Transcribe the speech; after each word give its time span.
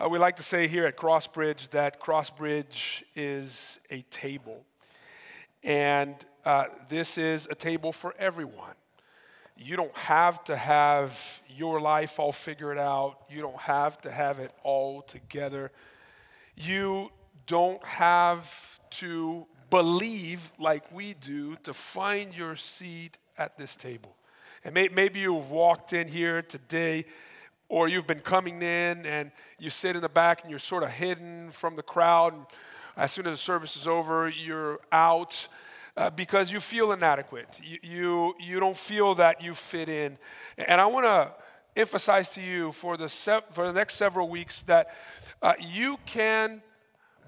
Uh, 0.00 0.08
we 0.08 0.16
like 0.16 0.36
to 0.36 0.44
say 0.44 0.68
here 0.68 0.86
at 0.86 0.96
Crossbridge 0.96 1.70
that 1.70 2.00
Crossbridge 2.00 3.02
is 3.16 3.80
a 3.90 4.02
table. 4.02 4.64
And 5.64 6.14
uh, 6.44 6.66
this 6.88 7.18
is 7.18 7.48
a 7.50 7.56
table 7.56 7.90
for 7.90 8.14
everyone. 8.16 8.76
You 9.56 9.74
don't 9.74 9.96
have 9.96 10.44
to 10.44 10.56
have 10.56 11.42
your 11.48 11.80
life 11.80 12.20
all 12.20 12.30
figured 12.30 12.78
out, 12.78 13.18
you 13.28 13.42
don't 13.42 13.58
have 13.58 14.00
to 14.02 14.12
have 14.12 14.38
it 14.38 14.52
all 14.62 15.02
together. 15.02 15.72
You 16.54 17.10
don't 17.48 17.84
have 17.84 18.78
to 18.90 19.46
believe 19.68 20.52
like 20.60 20.92
we 20.92 21.14
do 21.14 21.56
to 21.64 21.74
find 21.74 22.32
your 22.36 22.54
seat 22.54 23.18
at 23.36 23.58
this 23.58 23.74
table. 23.74 24.14
And 24.64 24.74
may, 24.74 24.86
maybe 24.86 25.18
you've 25.18 25.50
walked 25.50 25.92
in 25.92 26.06
here 26.06 26.40
today 26.40 27.04
or 27.68 27.88
you've 27.88 28.06
been 28.06 28.20
coming 28.20 28.62
in 28.62 29.04
and 29.06 29.30
you 29.58 29.70
sit 29.70 29.94
in 29.94 30.02
the 30.02 30.08
back 30.08 30.42
and 30.42 30.50
you're 30.50 30.58
sort 30.58 30.82
of 30.82 30.90
hidden 30.90 31.50
from 31.50 31.76
the 31.76 31.82
crowd. 31.82 32.32
And 32.32 32.46
as 32.96 33.12
soon 33.12 33.26
as 33.26 33.32
the 33.32 33.36
service 33.42 33.76
is 33.76 33.86
over, 33.86 34.28
you're 34.28 34.80
out 34.90 35.48
uh, 35.96 36.10
because 36.10 36.50
you 36.50 36.60
feel 36.60 36.92
inadequate. 36.92 37.60
You, 37.62 37.78
you, 37.82 38.34
you 38.40 38.60
don't 38.60 38.76
feel 38.76 39.14
that 39.16 39.42
you 39.42 39.54
fit 39.54 39.88
in. 39.88 40.16
And 40.56 40.80
I 40.80 40.86
want 40.86 41.06
to 41.06 41.32
emphasize 41.76 42.30
to 42.30 42.40
you 42.40 42.72
for 42.72 42.96
the, 42.96 43.08
se- 43.08 43.42
for 43.52 43.66
the 43.66 43.72
next 43.72 43.94
several 43.94 44.28
weeks 44.28 44.62
that 44.62 44.94
uh, 45.42 45.54
you 45.60 45.98
can 46.06 46.62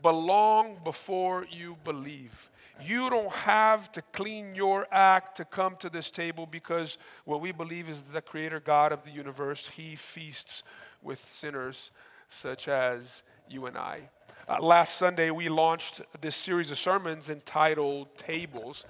belong 0.02 0.78
before 0.84 1.46
you 1.50 1.76
believe. 1.84 2.48
You 2.84 3.10
don't 3.10 3.32
have 3.32 3.92
to 3.92 4.02
clean 4.12 4.54
your 4.54 4.86
act 4.90 5.36
to 5.36 5.44
come 5.44 5.76
to 5.76 5.90
this 5.90 6.10
table 6.10 6.46
because 6.46 6.98
what 7.24 7.40
we 7.40 7.52
believe 7.52 7.88
is 7.88 8.02
the 8.02 8.22
creator 8.22 8.60
God 8.60 8.92
of 8.92 9.04
the 9.04 9.10
universe. 9.10 9.68
He 9.68 9.96
feasts 9.96 10.62
with 11.02 11.22
sinners 11.24 11.90
such 12.28 12.68
as 12.68 13.22
you 13.48 13.66
and 13.66 13.76
I. 13.76 14.08
Uh, 14.48 14.60
last 14.60 14.96
Sunday, 14.96 15.30
we 15.30 15.48
launched 15.48 16.00
this 16.20 16.36
series 16.36 16.70
of 16.70 16.78
sermons 16.78 17.28
entitled 17.28 18.16
Tables. 18.16 18.84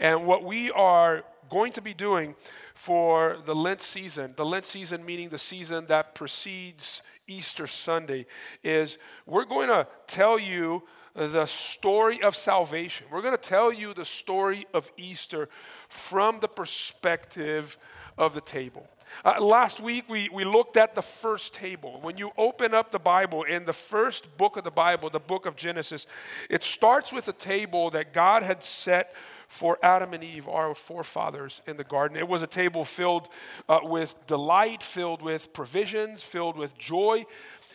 And 0.00 0.26
what 0.26 0.42
we 0.42 0.70
are 0.70 1.24
going 1.50 1.72
to 1.72 1.82
be 1.82 1.94
doing 1.94 2.34
for 2.74 3.38
the 3.44 3.54
Lent 3.54 3.80
season, 3.80 4.34
the 4.36 4.44
Lent 4.44 4.64
season 4.64 5.04
meaning 5.04 5.28
the 5.28 5.38
season 5.38 5.86
that 5.86 6.14
precedes 6.14 7.02
Easter 7.26 7.66
Sunday, 7.66 8.26
is 8.62 8.98
we're 9.26 9.44
going 9.44 9.68
to 9.68 9.86
tell 10.06 10.38
you 10.38 10.82
the 11.16 11.46
story 11.46 12.22
of 12.22 12.36
salvation. 12.36 13.06
We're 13.10 13.22
going 13.22 13.36
to 13.36 13.40
tell 13.40 13.72
you 13.72 13.94
the 13.94 14.04
story 14.04 14.66
of 14.74 14.92
Easter 14.96 15.48
from 15.88 16.40
the 16.40 16.48
perspective 16.48 17.78
of 18.18 18.34
the 18.34 18.40
table. 18.40 18.86
Uh, 19.24 19.40
last 19.40 19.80
week, 19.80 20.04
we, 20.08 20.28
we 20.30 20.44
looked 20.44 20.76
at 20.76 20.94
the 20.94 21.02
first 21.02 21.54
table. 21.54 22.00
When 22.02 22.18
you 22.18 22.32
open 22.36 22.74
up 22.74 22.90
the 22.90 22.98
Bible, 22.98 23.44
in 23.44 23.64
the 23.64 23.72
first 23.72 24.36
book 24.36 24.56
of 24.56 24.64
the 24.64 24.70
Bible, 24.70 25.08
the 25.08 25.20
book 25.20 25.46
of 25.46 25.56
Genesis, 25.56 26.06
it 26.50 26.62
starts 26.62 27.12
with 27.12 27.26
a 27.28 27.32
table 27.32 27.88
that 27.90 28.12
God 28.12 28.42
had 28.42 28.62
set 28.62 29.14
for 29.48 29.78
Adam 29.82 30.12
and 30.12 30.24
Eve, 30.24 30.48
our 30.48 30.74
forefathers 30.74 31.62
in 31.66 31.76
the 31.76 31.84
garden. 31.84 32.16
It 32.16 32.28
was 32.28 32.42
a 32.42 32.46
table 32.48 32.84
filled 32.84 33.28
uh, 33.68 33.78
with 33.82 34.14
delight, 34.26 34.82
filled 34.82 35.22
with 35.22 35.52
provisions, 35.52 36.22
filled 36.22 36.56
with 36.56 36.76
joy. 36.76 37.24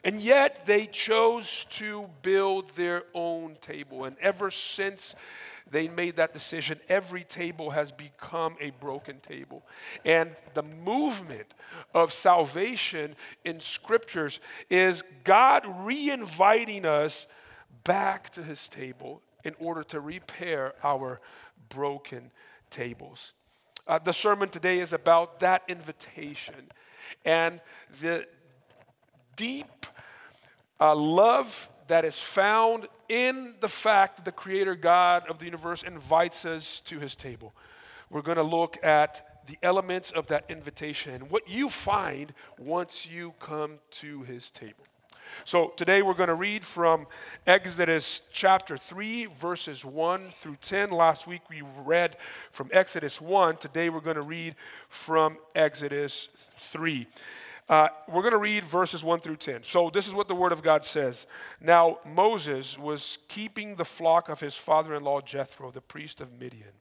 And 0.03 0.21
yet 0.21 0.65
they 0.65 0.87
chose 0.87 1.65
to 1.71 2.09
build 2.21 2.69
their 2.71 3.03
own 3.13 3.57
table. 3.61 4.05
And 4.05 4.17
ever 4.19 4.49
since 4.49 5.15
they 5.69 5.87
made 5.87 6.17
that 6.17 6.33
decision, 6.33 6.79
every 6.89 7.23
table 7.23 7.69
has 7.69 7.91
become 7.91 8.55
a 8.59 8.71
broken 8.71 9.19
table. 9.19 9.63
And 10.03 10.35
the 10.53 10.63
movement 10.63 11.53
of 11.93 12.11
salvation 12.11 13.15
in 13.45 13.59
scriptures 13.59 14.39
is 14.69 15.03
God 15.23 15.63
re 15.85 16.09
inviting 16.09 16.85
us 16.85 17.27
back 17.83 18.31
to 18.31 18.43
his 18.43 18.67
table 18.69 19.21
in 19.43 19.55
order 19.59 19.83
to 19.83 19.99
repair 19.99 20.73
our 20.83 21.21
broken 21.69 22.31
tables. 22.69 23.33
Uh, 23.87 23.99
the 23.99 24.13
sermon 24.13 24.49
today 24.49 24.79
is 24.79 24.93
about 24.93 25.39
that 25.39 25.63
invitation 25.67 26.69
and 27.25 27.59
the 28.01 28.25
deep 29.35 29.85
uh, 30.79 30.95
love 30.95 31.69
that 31.87 32.05
is 32.05 32.19
found 32.19 32.87
in 33.09 33.53
the 33.59 33.67
fact 33.67 34.17
that 34.17 34.25
the 34.25 34.31
Creator 34.31 34.75
God 34.75 35.27
of 35.29 35.39
the 35.39 35.45
universe 35.45 35.83
invites 35.83 36.45
us 36.45 36.81
to 36.81 36.99
His 36.99 37.15
table. 37.15 37.53
We're 38.09 38.21
going 38.21 38.37
to 38.37 38.43
look 38.43 38.77
at 38.83 39.45
the 39.47 39.57
elements 39.63 40.11
of 40.11 40.27
that 40.27 40.45
invitation 40.49 41.13
and 41.13 41.29
what 41.29 41.49
you 41.49 41.69
find 41.69 42.33
once 42.57 43.05
you 43.05 43.33
come 43.39 43.79
to 43.91 44.21
His 44.23 44.51
table. 44.51 44.85
So 45.45 45.73
today 45.75 46.01
we're 46.01 46.13
going 46.13 46.29
to 46.29 46.35
read 46.35 46.63
from 46.63 47.07
Exodus 47.47 48.21
chapter 48.31 48.77
3, 48.77 49.25
verses 49.25 49.83
1 49.83 50.29
through 50.31 50.57
10. 50.61 50.91
Last 50.91 51.25
week 51.25 51.41
we 51.49 51.63
read 51.83 52.15
from 52.51 52.69
Exodus 52.71 53.19
1. 53.19 53.57
Today 53.57 53.89
we're 53.89 54.01
going 54.01 54.17
to 54.17 54.21
read 54.21 54.55
from 54.89 55.37
Exodus 55.55 56.29
3. 56.59 57.07
Uh, 57.71 57.87
we're 58.09 58.21
going 58.21 58.33
to 58.33 58.37
read 58.37 58.65
verses 58.65 59.01
1 59.01 59.21
through 59.21 59.37
10. 59.37 59.63
So, 59.63 59.89
this 59.89 60.05
is 60.05 60.13
what 60.13 60.27
the 60.27 60.35
Word 60.35 60.51
of 60.51 60.61
God 60.61 60.83
says. 60.83 61.25
Now, 61.61 61.99
Moses 62.05 62.77
was 62.77 63.17
keeping 63.29 63.77
the 63.77 63.85
flock 63.85 64.27
of 64.27 64.41
his 64.41 64.57
father 64.57 64.93
in 64.93 65.05
law 65.05 65.21
Jethro, 65.21 65.71
the 65.71 65.79
priest 65.79 66.19
of 66.19 66.37
Midian. 66.37 66.73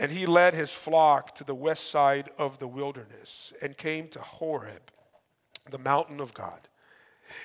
And 0.00 0.10
he 0.10 0.26
led 0.26 0.54
his 0.54 0.72
flock 0.72 1.36
to 1.36 1.44
the 1.44 1.54
west 1.54 1.88
side 1.88 2.30
of 2.36 2.58
the 2.58 2.66
wilderness 2.66 3.52
and 3.62 3.76
came 3.76 4.08
to 4.08 4.18
Horeb, 4.18 4.90
the 5.70 5.78
mountain 5.78 6.18
of 6.18 6.34
God. 6.34 6.66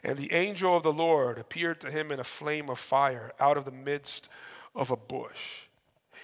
And 0.03 0.17
the 0.17 0.33
angel 0.33 0.75
of 0.75 0.81
the 0.81 0.91
Lord 0.91 1.37
appeared 1.37 1.79
to 1.81 1.91
him 1.91 2.11
in 2.11 2.19
a 2.19 2.23
flame 2.23 2.71
of 2.71 2.79
fire 2.79 3.33
out 3.39 3.57
of 3.57 3.65
the 3.65 3.71
midst 3.71 4.29
of 4.73 4.89
a 4.89 4.97
bush. 4.97 5.67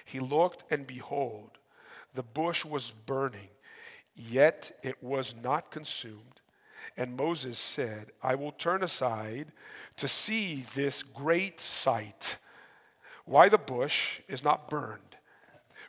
He 0.04 0.20
looked, 0.20 0.64
and 0.72 0.88
behold, 0.88 1.60
the 2.16 2.24
bush 2.24 2.66
was 2.66 2.90
burning 2.90 3.50
Yet 4.16 4.78
it 4.84 5.01
was 5.01 5.35
not 5.41 5.72
consumed. 5.72 6.41
And 6.96 7.18
Moses 7.18 7.57
said, 7.57 8.12
I 8.22 8.35
will 8.35 8.51
turn 8.51 8.84
aside 8.84 9.47
to 9.97 10.07
see 10.07 10.63
this 10.75 11.01
great 11.01 11.59
sight, 11.59 12.38
why 13.25 13.50
the 13.50 13.57
bush 13.57 14.19
is 14.28 14.44
not 14.44 14.69
burned. 14.69 15.00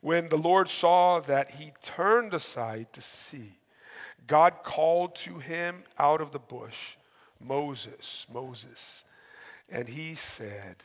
When 0.00 0.28
the 0.28 0.36
Lord 0.36 0.68
saw 0.70 1.20
that 1.20 1.52
he 1.52 1.72
turned 1.82 2.34
aside 2.34 2.92
to 2.92 3.02
see, 3.02 3.58
God 4.26 4.62
called 4.62 5.14
to 5.16 5.38
him 5.38 5.84
out 5.98 6.20
of 6.20 6.30
the 6.32 6.38
bush, 6.38 6.96
Moses, 7.40 8.26
Moses. 8.32 9.04
And 9.70 9.88
he 9.88 10.14
said, 10.14 10.76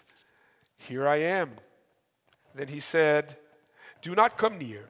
Here 0.78 1.08
I 1.08 1.18
am. 1.18 1.52
Then 2.56 2.68
he 2.68 2.80
said, 2.80 3.38
Do 4.02 4.16
not 4.16 4.38
come 4.38 4.58
near. 4.58 4.90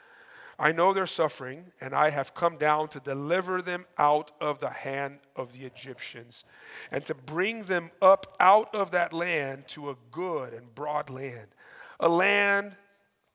I 0.61 0.71
know 0.73 0.93
their 0.93 1.07
suffering, 1.07 1.71
and 1.81 1.95
I 1.95 2.11
have 2.11 2.35
come 2.35 2.57
down 2.57 2.89
to 2.89 2.99
deliver 2.99 3.63
them 3.63 3.87
out 3.97 4.29
of 4.39 4.59
the 4.59 4.69
hand 4.69 5.17
of 5.35 5.53
the 5.53 5.65
Egyptians, 5.65 6.45
and 6.91 7.03
to 7.07 7.15
bring 7.15 7.63
them 7.63 7.89
up 7.99 8.35
out 8.39 8.75
of 8.75 8.91
that 8.91 9.11
land 9.11 9.67
to 9.69 9.89
a 9.89 9.95
good 10.11 10.53
and 10.53 10.75
broad 10.75 11.09
land, 11.09 11.47
a 11.99 12.07
land, 12.07 12.77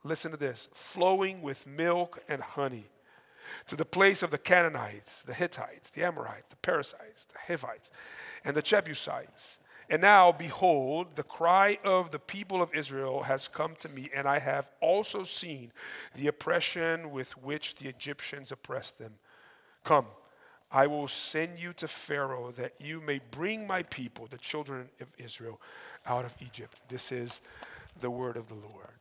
listen 0.05 0.31
to 0.31 0.37
this, 0.37 0.69
flowing 0.73 1.43
with 1.43 1.67
milk 1.67 2.23
and 2.29 2.41
honey, 2.41 2.87
to 3.67 3.75
the 3.75 3.85
place 3.85 4.23
of 4.23 4.31
the 4.31 4.39
Canaanites, 4.39 5.25
the 5.25 5.35
Hittites, 5.35 5.91
the 5.91 6.05
Amorites, 6.05 6.47
the 6.51 6.57
Perizzites, 6.57 7.25
the 7.25 7.39
Hivites, 7.49 7.91
and 8.45 8.57
the 8.57 8.63
Jebusites 8.63 9.59
and 9.89 10.03
now, 10.03 10.33
behold, 10.33 11.15
the 11.15 11.23
cry 11.23 11.79
of 11.85 12.11
the 12.11 12.19
people 12.19 12.61
of 12.61 12.75
Israel 12.75 13.23
has 13.23 13.47
come 13.47 13.77
to 13.79 13.89
me, 13.89 14.09
and 14.13 14.27
I 14.27 14.41
have 14.41 14.69
also 14.81 15.23
seen 15.23 15.73
the 16.15 16.27
oppression 16.27 17.13
with 17.13 17.37
which 17.39 17.77
the 17.77 17.89
Egyptians 17.89 18.51
oppressed 18.51 18.99
them. 18.99 19.15
Come, 19.85 20.07
I 20.73 20.89
will 20.89 21.07
send 21.07 21.61
you 21.61 21.73
to 21.75 21.87
Pharaoh 21.87 22.51
that 22.53 22.75
you 22.81 23.01
may 23.01 23.21
bring 23.31 23.67
my 23.67 23.85
people, 23.85 24.27
the 24.29 24.39
children 24.39 24.89
of 25.01 25.13
Israel, 25.19 25.61
out 26.05 26.25
of 26.25 26.35
Egypt. 26.45 26.81
This 26.89 27.13
is 27.13 27.41
the 28.01 28.11
word 28.11 28.37
of 28.37 28.49
the 28.49 28.55
Lord. 28.55 28.97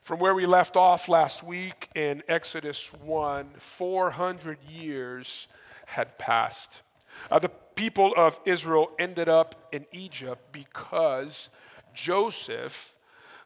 From 0.00 0.18
where 0.18 0.34
we 0.34 0.46
left 0.46 0.78
off 0.78 1.10
last 1.10 1.42
week 1.42 1.90
in 1.94 2.22
Exodus 2.26 2.90
1, 2.94 3.50
400 3.58 4.58
years 4.64 5.46
had 5.84 6.18
passed. 6.18 6.80
Uh, 7.30 7.38
the 7.38 7.49
people 7.80 8.12
of 8.14 8.38
Israel 8.44 8.90
ended 8.98 9.26
up 9.26 9.54
in 9.72 9.86
Egypt 9.90 10.52
because 10.52 11.48
Joseph, 11.94 12.94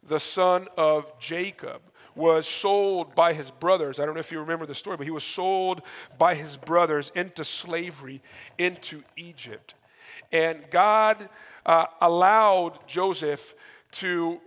the 0.03 0.19
son 0.19 0.67
of 0.77 1.17
Jacob, 1.21 1.81
was 2.17 2.49
sold 2.49 3.15
by 3.15 3.33
his 3.33 3.53
brothers. 3.53 4.01
I 4.01 4.05
don't 4.05 4.15
know 4.15 4.19
if 4.19 4.33
you 4.33 4.41
remember 4.41 4.67
the 4.67 4.75
story, 4.75 4.97
but 4.97 5.07
he 5.07 5.13
was 5.13 5.23
sold 5.23 5.83
by 6.19 6.35
his 6.35 6.57
brothers 6.57 7.13
into 7.15 7.45
slavery 7.45 8.21
into 8.59 9.05
Egypt. 9.17 9.77
And 10.33 10.69
God 10.69 11.29
uh, 11.65 11.87
allowed 12.01 12.89
Joseph 12.89 13.55
to 13.93 14.41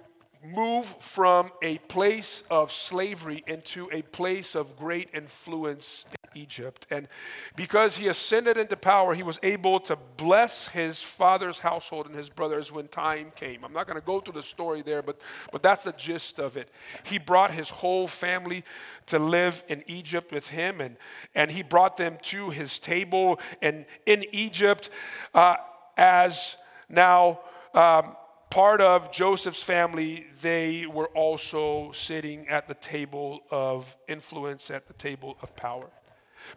move 0.44 0.86
from 0.86 1.50
a 1.62 1.78
place 1.78 2.44
of 2.51 2.74
slavery 2.74 3.42
into 3.48 3.88
a 3.94 4.01
place 4.01 4.54
of 4.54 4.75
great 4.75 5.07
influence 5.13 6.06
in 6.12 6.17
Egypt. 6.38 6.86
And 6.92 7.07
because 7.56 7.98
he 7.98 8.07
ascended 8.07 8.57
into 8.57 8.78
power, 8.78 9.13
he 9.13 9.24
was 9.24 9.39
able 9.44 9.80
to 9.81 9.98
bless 10.18 10.68
his 10.68 11.01
father's 11.01 11.60
household 11.60 12.06
and 12.07 12.16
his 12.16 12.30
brothers 12.30 12.72
when 12.72 12.88
time 12.88 13.31
came. 13.36 13.63
I'm 13.66 13.74
not 13.74 13.88
going 13.88 14.00
to 14.00 14.06
go 14.06 14.19
through 14.19 14.34
the 14.34 14.44
story 14.44 14.81
there, 14.81 15.01
but, 15.01 15.19
but 15.51 15.63
that's 15.63 15.84
the 15.84 15.94
gist 15.94 16.39
of 16.39 16.57
it. 16.57 16.69
He 17.04 17.18
brought 17.18 17.51
his 17.51 17.69
whole 17.69 18.07
family 18.07 18.63
to 19.07 19.19
live 19.19 19.63
in 19.68 19.84
Egypt 19.88 20.31
with 20.31 20.50
him, 20.50 20.81
and, 20.81 20.98
and 21.34 21.51
he 21.51 21.63
brought 21.63 21.98
them 21.98 22.18
to 22.24 22.50
his 22.50 22.80
table. 22.80 23.40
And 23.62 23.86
in 24.06 24.25
Egypt, 24.31 24.90
uh, 25.33 25.57
as 25.98 26.57
now, 26.90 27.40
um, 27.74 28.16
part 28.50 28.81
of 28.81 29.12
Joseph's 29.12 29.63
family, 29.63 30.25
they 30.42 30.86
were 30.86 31.07
also 31.10 31.92
sitting 31.92 32.48
at 32.48 32.68
the 32.68 32.74
table 32.74 33.42
of 33.51 33.95
influence, 34.07 34.72
at 34.72 34.88
the 34.88 34.94
table 34.94 35.38
of 35.42 35.56
power. 35.56 35.90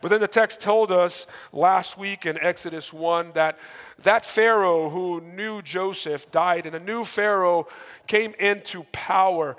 But 0.01 0.09
then 0.09 0.21
the 0.21 0.29
text 0.29 0.61
told 0.61 0.91
us 0.93 1.27
last 1.53 1.99
week 1.99 2.27
in 2.27 2.39
Exodus 2.39 2.93
1 2.93 3.33
that 3.33 3.59
that 4.03 4.25
Pharaoh 4.25 4.89
who 4.89 5.21
knew 5.21 5.61
Joseph 5.63 6.31
died, 6.31 6.67
and 6.67 6.75
a 6.75 6.81
new 6.81 7.05
Pharaoh 7.05 7.69
came 8.07 8.35
into 8.39 8.85
power. 8.93 9.57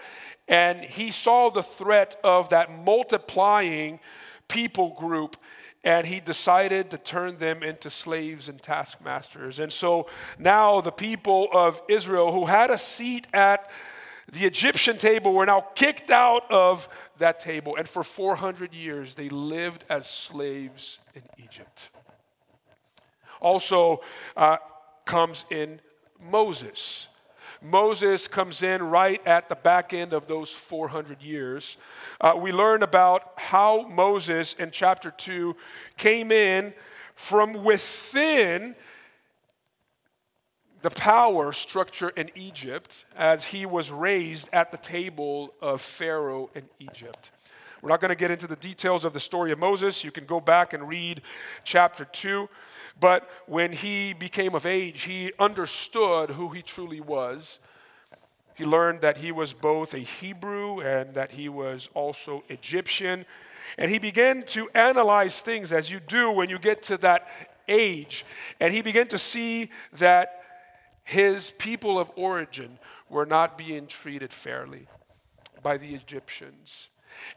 And 0.48 0.84
he 0.84 1.12
saw 1.12 1.50
the 1.50 1.64
threat 1.64 2.16
of 2.24 2.50
that 2.50 2.72
multiplying 2.72 4.00
people 4.48 4.96
group 5.00 5.38
and 5.84 6.06
he 6.06 6.20
decided 6.20 6.92
to 6.92 6.98
turn 6.98 7.38
them 7.38 7.64
into 7.64 7.90
slaves 7.90 8.50
and 8.50 8.62
taskmasters. 8.62 9.60
And 9.60 9.74
so 9.74 10.08
now 10.38 10.80
the 10.80 10.92
people 10.92 11.50
of 11.52 11.82
Israel 11.88 12.32
who 12.32 12.46
had 12.46 12.70
a 12.70 12.78
seat 12.78 13.26
at 13.34 13.70
the 14.32 14.46
Egyptian 14.46 14.98
table 14.98 15.34
were 15.34 15.46
now 15.46 15.62
kicked 15.76 16.10
out 16.10 16.50
of 16.50 16.88
that 17.18 17.40
table. 17.40 17.76
And 17.76 17.88
for 17.88 18.04
400 18.04 18.74
years, 18.74 19.16
they 19.16 19.30
lived 19.30 19.84
as 19.90 20.10
slaves 20.10 21.00
in 21.14 21.22
Egypt. 21.38 21.90
Also 23.42 24.02
uh, 24.38 24.58
comes 25.06 25.46
in 25.50 25.82
Moses. 26.22 27.08
Moses 27.62 28.28
comes 28.28 28.64
in 28.64 28.82
right 28.82 29.26
at 29.28 29.50
the 29.50 29.56
back 29.56 29.94
end 29.94 30.14
of 30.14 30.28
those 30.28 30.52
400 30.52 31.22
years. 31.22 31.78
Uh, 32.20 32.34
we 32.36 32.52
learn 32.52 32.84
about 32.84 33.34
how 33.36 33.84
Moses 33.88 34.54
in 34.54 34.72
chapter 34.72 35.12
2 35.12 35.56
came 35.98 36.32
in 36.32 36.74
from 37.16 37.64
within 37.64 38.76
the 40.82 40.90
power 40.90 41.54
structure 41.54 42.10
in 42.10 42.32
Egypt 42.36 43.06
as 43.16 43.44
he 43.44 43.66
was 43.66 43.92
raised 43.92 44.50
at 44.52 44.72
the 44.72 44.78
table 44.78 45.54
of 45.62 45.82
Pharaoh 45.82 46.50
in 46.56 46.64
Egypt. 46.80 47.32
We're 47.82 47.90
not 47.90 48.00
going 48.00 48.10
to 48.10 48.16
get 48.16 48.30
into 48.30 48.48
the 48.48 48.56
details 48.56 49.06
of 49.06 49.14
the 49.14 49.20
story 49.20 49.52
of 49.52 49.60
Moses. 49.60 50.04
You 50.04 50.12
can 50.12 50.26
go 50.26 50.40
back 50.40 50.74
and 50.74 50.88
read 50.88 51.22
chapter 51.64 52.06
2. 52.06 52.48
But 53.00 53.28
when 53.48 53.72
he 53.72 54.14
became 54.14 54.54
of 54.54 54.66
age, 54.66 55.04
he 55.04 55.32
understood 55.40 56.32
who 56.32 56.50
he 56.50 56.62
truly 56.62 57.02
was. 57.02 57.60
He 58.56 58.66
learned 58.66 59.02
that 59.02 59.18
he 59.18 59.32
was 59.32 59.54
both 59.54 59.96
a 59.96 60.00
Hebrew 60.00 60.82
and 60.82 61.16
that 61.16 61.32
he 61.32 61.50
was 61.50 61.90
also 61.96 62.44
Egyptian. 62.50 63.26
And 63.78 63.90
he 63.90 63.98
began 63.98 64.44
to 64.48 64.70
analyze 64.76 65.42
things 65.42 65.74
as 65.74 65.90
you 65.90 66.00
do 66.00 66.32
when 66.32 66.50
you 66.50 66.60
get 66.60 66.84
to 66.84 66.98
that 66.98 67.28
age. 67.68 68.26
And 68.60 68.72
he 68.72 68.84
began 68.84 69.08
to 69.08 69.18
see 69.18 69.72
that 69.94 70.41
his 71.04 71.52
people 71.52 72.00
of 72.00 72.12
origin 72.16 72.80
were 73.10 73.26
not 73.26 73.58
being 73.58 73.88
treated 73.88 74.34
fairly 74.34 74.88
by 75.62 75.78
the 75.78 75.94
Egyptians. 75.94 76.90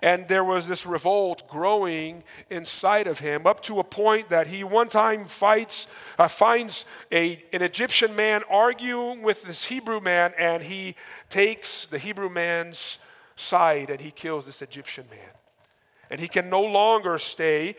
And 0.02 0.28
there 0.28 0.44
was 0.44 0.68
this 0.68 0.86
revolt 0.86 1.48
growing 1.48 2.22
inside 2.50 3.06
of 3.06 3.18
him 3.18 3.46
up 3.46 3.60
to 3.62 3.80
a 3.80 3.84
point 3.84 4.28
that 4.28 4.46
he 4.46 4.64
one 4.64 4.88
time 4.88 5.26
fights, 5.26 5.88
uh, 6.18 6.28
finds 6.28 6.84
a, 7.10 7.42
an 7.52 7.62
Egyptian 7.62 8.14
man 8.14 8.42
arguing 8.50 9.22
with 9.22 9.42
this 9.42 9.64
Hebrew 9.64 10.00
man, 10.00 10.32
and 10.38 10.62
he 10.62 10.94
takes 11.28 11.86
the 11.86 11.98
Hebrew 11.98 12.30
man's 12.30 12.98
side 13.36 13.90
and 13.90 14.00
he 14.00 14.10
kills 14.10 14.46
this 14.46 14.62
Egyptian 14.62 15.06
man. 15.10 15.30
And 16.10 16.20
he 16.20 16.28
can 16.28 16.48
no 16.48 16.62
longer 16.62 17.18
stay 17.18 17.76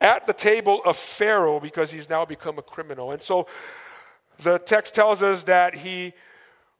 at 0.00 0.26
the 0.26 0.32
table 0.32 0.80
of 0.84 0.96
Pharaoh 0.96 1.60
because 1.60 1.90
he's 1.90 2.08
now 2.08 2.24
become 2.24 2.58
a 2.58 2.62
criminal. 2.62 3.12
And 3.12 3.20
so 3.20 3.46
the 4.42 4.58
text 4.58 4.94
tells 4.94 5.22
us 5.22 5.44
that 5.44 5.76
he 5.76 6.12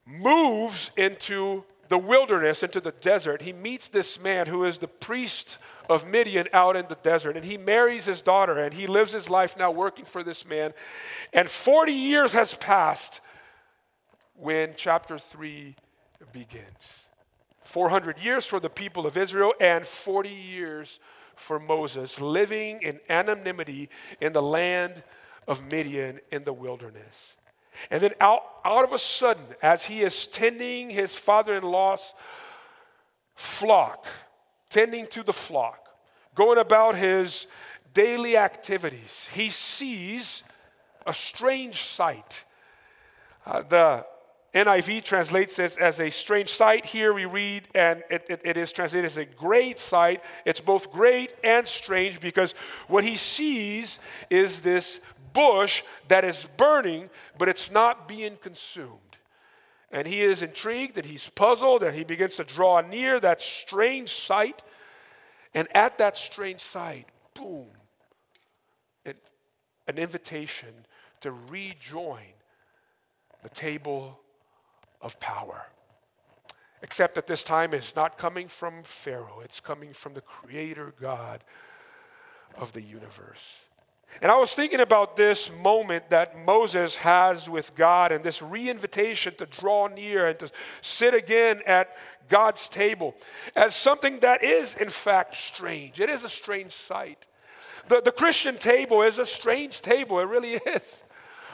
moves 0.05 0.91
into 0.95 1.63
the 1.89 1.97
wilderness, 1.97 2.63
into 2.63 2.81
the 2.81 2.91
desert, 2.91 3.41
he 3.41 3.53
meets 3.53 3.89
this 3.89 4.19
man 4.21 4.47
who 4.47 4.63
is 4.63 4.77
the 4.77 4.87
priest 4.87 5.57
of 5.89 6.07
Midian 6.07 6.47
out 6.53 6.75
in 6.75 6.85
the 6.87 6.97
desert. 7.01 7.35
And 7.35 7.45
he 7.45 7.57
marries 7.57 8.05
his 8.05 8.21
daughter 8.21 8.57
and 8.57 8.73
he 8.73 8.87
lives 8.87 9.13
his 9.13 9.29
life 9.29 9.57
now 9.57 9.71
working 9.71 10.05
for 10.05 10.23
this 10.23 10.45
man. 10.45 10.73
And 11.33 11.49
40 11.49 11.91
years 11.91 12.33
has 12.33 12.53
passed 12.53 13.21
when 14.35 14.73
chapter 14.75 15.17
3 15.17 15.75
begins. 16.33 17.07
400 17.63 18.19
years 18.19 18.45
for 18.45 18.59
the 18.59 18.69
people 18.69 19.05
of 19.05 19.17
Israel 19.17 19.53
and 19.59 19.85
40 19.85 20.29
years 20.29 20.99
for 21.35 21.59
Moses, 21.59 22.19
living 22.19 22.81
in 22.81 22.99
anonymity 23.09 23.89
in 24.19 24.33
the 24.33 24.41
land 24.41 25.03
of 25.47 25.69
Midian 25.71 26.19
in 26.31 26.43
the 26.43 26.53
wilderness. 26.53 27.35
And 27.89 28.01
then 28.01 28.13
out, 28.19 28.41
out 28.65 28.83
of 28.83 28.93
a 28.93 28.97
sudden, 28.97 29.45
as 29.61 29.83
he 29.83 30.01
is 30.01 30.27
tending 30.27 30.89
his 30.89 31.15
father 31.15 31.55
in 31.55 31.63
law's 31.63 32.13
flock, 33.35 34.05
tending 34.69 35.07
to 35.07 35.23
the 35.23 35.33
flock, 35.33 35.79
going 36.35 36.57
about 36.57 36.95
his 36.95 37.47
daily 37.93 38.37
activities, 38.37 39.27
he 39.33 39.49
sees 39.49 40.43
a 41.05 41.13
strange 41.13 41.81
sight. 41.81 42.45
Uh, 43.45 43.61
the 43.61 44.05
NIV 44.53 45.03
translates 45.03 45.57
this 45.57 45.77
as 45.77 45.99
a 45.99 46.09
strange 46.09 46.49
sight. 46.49 46.85
Here 46.85 47.13
we 47.13 47.25
read, 47.25 47.67
and 47.75 48.03
it, 48.09 48.25
it, 48.29 48.41
it 48.43 48.57
is 48.57 48.71
translated 48.71 49.05
as 49.05 49.17
a 49.17 49.25
great 49.25 49.77
sight. 49.77 50.23
It's 50.45 50.61
both 50.61 50.91
great 50.91 51.33
and 51.43 51.67
strange 51.67 52.19
because 52.19 52.53
what 52.87 53.03
he 53.03 53.17
sees 53.17 53.99
is 54.29 54.61
this 54.61 54.99
bush 55.37 55.83
that 56.07 56.25
is 56.25 56.47
burning, 56.57 57.11
but 57.37 57.47
it's 57.47 57.69
not 57.69 58.07
being 58.07 58.37
consumed. 58.37 58.97
And 59.91 60.07
he 60.07 60.21
is 60.21 60.41
intrigued 60.41 60.97
and 60.97 61.05
he's 61.05 61.29
puzzled 61.29 61.83
and 61.83 61.95
he 61.95 62.03
begins 62.03 62.37
to 62.37 62.43
draw 62.43 62.81
near 62.81 63.19
that 63.19 63.39
strange 63.39 64.09
sight. 64.09 64.63
And 65.53 65.67
at 65.75 65.99
that 65.99 66.17
strange 66.17 66.61
sight, 66.61 67.05
boom, 67.35 67.67
an 69.05 69.97
invitation 69.97 70.73
to 71.21 71.31
rejoin 71.31 72.33
the 73.43 73.49
table 73.49 74.19
of 75.01 75.19
power. 75.19 75.67
Except 76.81 77.15
that 77.15 77.27
this 77.27 77.43
time 77.43 77.73
it's 77.73 77.95
not 77.95 78.17
coming 78.17 78.47
from 78.47 78.83
Pharaoh, 78.83 79.39
it's 79.43 79.59
coming 79.59 79.93
from 79.93 80.13
the 80.13 80.21
Creator 80.21 80.93
God 80.99 81.43
of 82.55 82.73
the 82.73 82.81
universe. 82.81 83.69
And 84.21 84.31
I 84.31 84.37
was 84.37 84.53
thinking 84.53 84.79
about 84.79 85.15
this 85.15 85.51
moment 85.61 86.09
that 86.09 86.43
Moses 86.45 86.95
has 86.95 87.49
with 87.49 87.75
God 87.75 88.11
and 88.11 88.23
this 88.23 88.41
re-invitation 88.41 89.35
to 89.35 89.45
draw 89.45 89.87
near 89.87 90.27
and 90.27 90.39
to 90.39 90.49
sit 90.81 91.13
again 91.13 91.61
at 91.65 91.95
God's 92.29 92.67
table 92.67 93.15
as 93.55 93.75
something 93.75 94.19
that 94.19 94.43
is, 94.43 94.75
in 94.75 94.89
fact, 94.89 95.35
strange. 95.35 95.99
It 95.99 96.09
is 96.09 96.23
a 96.23 96.29
strange 96.29 96.73
sight. 96.73 97.27
The, 97.87 98.01
the 98.01 98.11
Christian 98.11 98.57
table 98.57 99.01
is 99.01 99.19
a 99.19 99.25
strange 99.25 99.81
table, 99.81 100.19
it 100.19 100.27
really 100.27 100.53
is. 100.65 101.03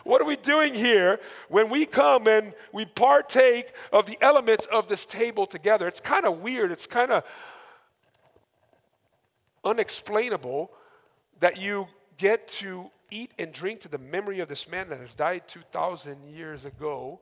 What 0.03 0.22
are 0.22 0.25
we 0.25 0.36
doing 0.36 0.74
here 0.74 1.19
when 1.48 1.69
we 1.69 1.86
come 1.86 2.27
and 2.27 2.53
we 2.74 2.86
partake 2.86 3.74
of 3.91 4.05
the 4.05 4.17
elements 4.22 4.65
of 4.65 4.89
this 4.89 5.05
table 5.05 5.45
together? 5.45 5.88
It's 5.88 6.01
kind 6.01 6.25
of 6.25 6.41
weird, 6.41 6.72
it's 6.72 6.88
kind 6.88 7.12
of 7.12 7.24
unexplainable 9.63 10.72
that 11.39 11.57
you 11.57 11.88
get 12.17 12.48
to 12.48 12.89
eat 13.10 13.32
and 13.38 13.51
drink 13.51 13.82
to 13.82 13.88
the 13.88 13.98
memory 13.98 14.39
of 14.39 14.48
this 14.48 14.70
man 14.70 14.89
that 14.89 15.00
has 15.00 15.13
died 15.13 15.48
2,000 15.48 16.24
years 16.34 16.65
ago. 16.65 17.20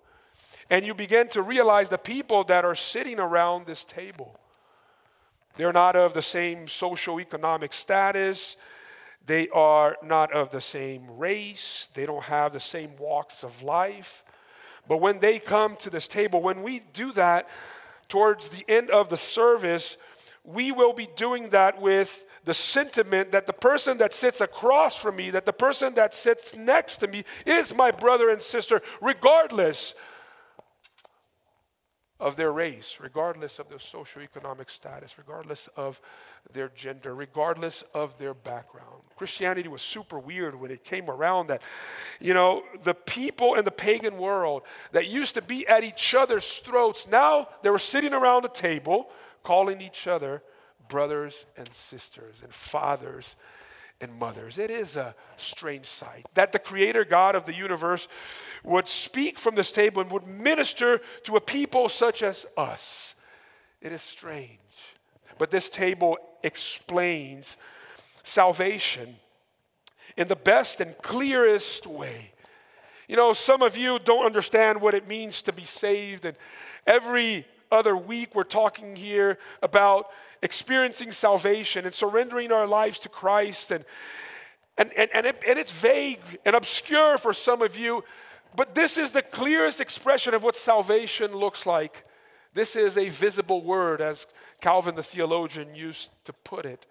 And 0.70 0.86
you 0.86 0.94
begin 0.94 1.28
to 1.30 1.42
realize 1.42 1.90
the 1.90 1.98
people 1.98 2.44
that 2.46 2.64
are 2.64 2.76
sitting 2.76 3.20
around 3.20 3.66
this 3.66 3.84
table. 3.84 4.40
They're 5.58 5.74
not 5.74 5.96
of 5.96 6.14
the 6.14 6.22
same 6.22 6.68
socioeconomic 6.68 7.74
status. 7.74 8.56
They 9.26 9.50
are 9.50 9.98
not 10.02 10.32
of 10.32 10.52
the 10.52 10.62
same 10.62 11.18
race. 11.18 11.90
They 11.94 12.06
don't 12.06 12.24
have 12.24 12.54
the 12.54 12.60
same 12.60 12.92
walks 12.98 13.44
of 13.44 13.62
life. 13.62 14.24
But 14.88 14.98
when 14.98 15.20
they 15.20 15.40
come 15.40 15.76
to 15.78 15.90
this 15.90 16.08
table, 16.08 16.42
when 16.42 16.64
we 16.64 16.82
do 16.94 17.12
that 17.14 17.48
towards 18.08 18.50
the 18.50 18.64
end 18.68 18.90
of 18.90 19.10
the 19.10 19.18
service, 19.18 19.98
we 20.44 20.72
will 20.72 20.94
be 20.94 21.08
doing 21.16 21.50
that 21.50 21.80
with 21.82 22.26
the 22.46 22.54
sentiment 22.54 23.32
that 23.32 23.46
the 23.46 23.54
person 23.54 23.98
that 24.00 24.14
sits 24.14 24.42
across 24.42 24.96
from 24.96 25.16
me, 25.16 25.30
that 25.30 25.46
the 25.46 25.54
person 25.54 25.94
that 25.94 26.14
sits 26.14 26.56
next 26.56 26.98
to 26.98 27.08
me 27.08 27.24
is 27.46 27.76
my 27.76 27.92
brother 27.92 28.30
and 28.30 28.42
sister, 28.42 28.82
regardless 29.02 29.94
of 32.20 32.36
their 32.36 32.52
race, 32.52 32.98
regardless 33.02 33.58
of 33.58 33.68
their 33.68 33.80
socioeconomic 33.80 34.70
status, 34.70 35.18
regardless 35.18 35.68
of 35.76 36.00
their 36.54 36.70
gender, 36.70 37.16
regardless 37.16 37.84
of 37.96 38.18
their 38.20 38.36
background. 38.36 39.02
Christianity 39.16 39.68
was 39.68 39.82
super 39.82 40.20
weird 40.20 40.54
when 40.54 40.70
it 40.70 40.84
came 40.84 41.10
around 41.10 41.48
that, 41.48 41.64
you 42.20 42.36
know, 42.36 42.64
the 42.84 42.94
people 42.94 43.56
in 43.56 43.66
the 43.66 43.72
pagan 43.72 44.20
world 44.20 44.62
that 44.92 45.08
used 45.08 45.34
to 45.34 45.42
be 45.42 45.68
at 45.68 45.84
each 45.84 46.14
other's 46.14 46.60
throats, 46.60 47.08
now 47.08 47.48
they 47.64 47.72
were 47.72 47.80
sitting 47.80 48.14
around 48.14 48.46
a 48.46 48.50
table 48.50 49.10
calling 49.44 49.82
each 49.82 50.08
other 50.08 50.44
brothers 50.88 51.46
and 51.58 51.72
sisters 51.74 52.42
and 52.44 52.54
fathers 52.54 53.36
and 54.02 54.14
mothers. 54.20 54.58
It 54.58 54.72
is 54.72 54.96
a 54.96 55.16
strange 55.38 55.86
sight 55.86 56.26
that 56.34 56.52
the 56.52 56.60
Creator 56.60 57.06
God 57.06 57.36
of 57.36 57.46
the 57.46 57.54
universe 57.54 58.08
would 58.64 58.88
speak 58.88 59.38
from 59.38 59.56
this 59.56 59.72
table 59.72 60.02
and 60.02 60.12
would 60.12 60.28
minister 60.28 61.02
to 61.24 61.36
a 61.36 61.42
people 61.42 61.88
such 61.88 62.24
as 62.24 62.46
us. 62.58 63.16
It 63.82 63.92
is 63.92 64.02
strange. 64.02 64.60
But 65.38 65.52
this 65.52 65.70
table 65.70 66.18
explains 66.44 67.58
salvation 68.24 69.16
in 70.18 70.28
the 70.28 70.36
best 70.36 70.82
and 70.82 70.98
clearest 71.00 71.88
way. 71.88 72.34
You 73.08 73.16
know, 73.16 73.34
some 73.34 73.62
of 73.62 73.78
you 73.78 74.00
don't 74.00 74.26
understand 74.26 74.82
what 74.82 74.94
it 74.94 75.08
means 75.08 75.42
to 75.44 75.54
be 75.54 75.66
saved, 75.66 76.26
and 76.26 76.38
every 76.86 77.46
other 77.72 77.96
week 77.96 78.36
we're 78.36 78.44
talking 78.44 78.96
here 78.96 79.38
about 79.62 80.08
experiencing 80.42 81.12
salvation 81.12 81.86
and 81.86 81.94
surrendering 81.94 82.52
our 82.52 82.68
lives 82.68 83.00
to 83.00 83.10
Christ. 83.10 83.72
And, 83.72 83.86
and, 84.78 84.92
and, 84.94 85.10
and, 85.14 85.26
it, 85.26 85.44
and 85.48 85.58
it's 85.58 85.72
vague 85.72 86.20
and 86.46 86.56
obscure 86.56 87.18
for 87.18 87.34
some 87.34 87.62
of 87.62 87.78
you, 87.78 88.04
but 88.56 88.76
this 88.76 88.98
is 88.98 89.12
the 89.12 89.22
clearest 89.22 89.80
expression 89.80 90.34
of 90.34 90.44
what 90.44 90.56
salvation 90.56 91.34
looks 91.34 91.66
like. 91.66 92.04
This 92.54 92.76
is 92.76 92.98
a 92.98 93.10
visible 93.10 93.62
word, 93.62 94.02
as 94.02 94.28
Calvin 94.60 94.96
the 94.96 95.04
theologian 95.04 95.74
used 95.74 96.12
to 96.26 96.34
put 96.34 96.66
it. 96.66 96.86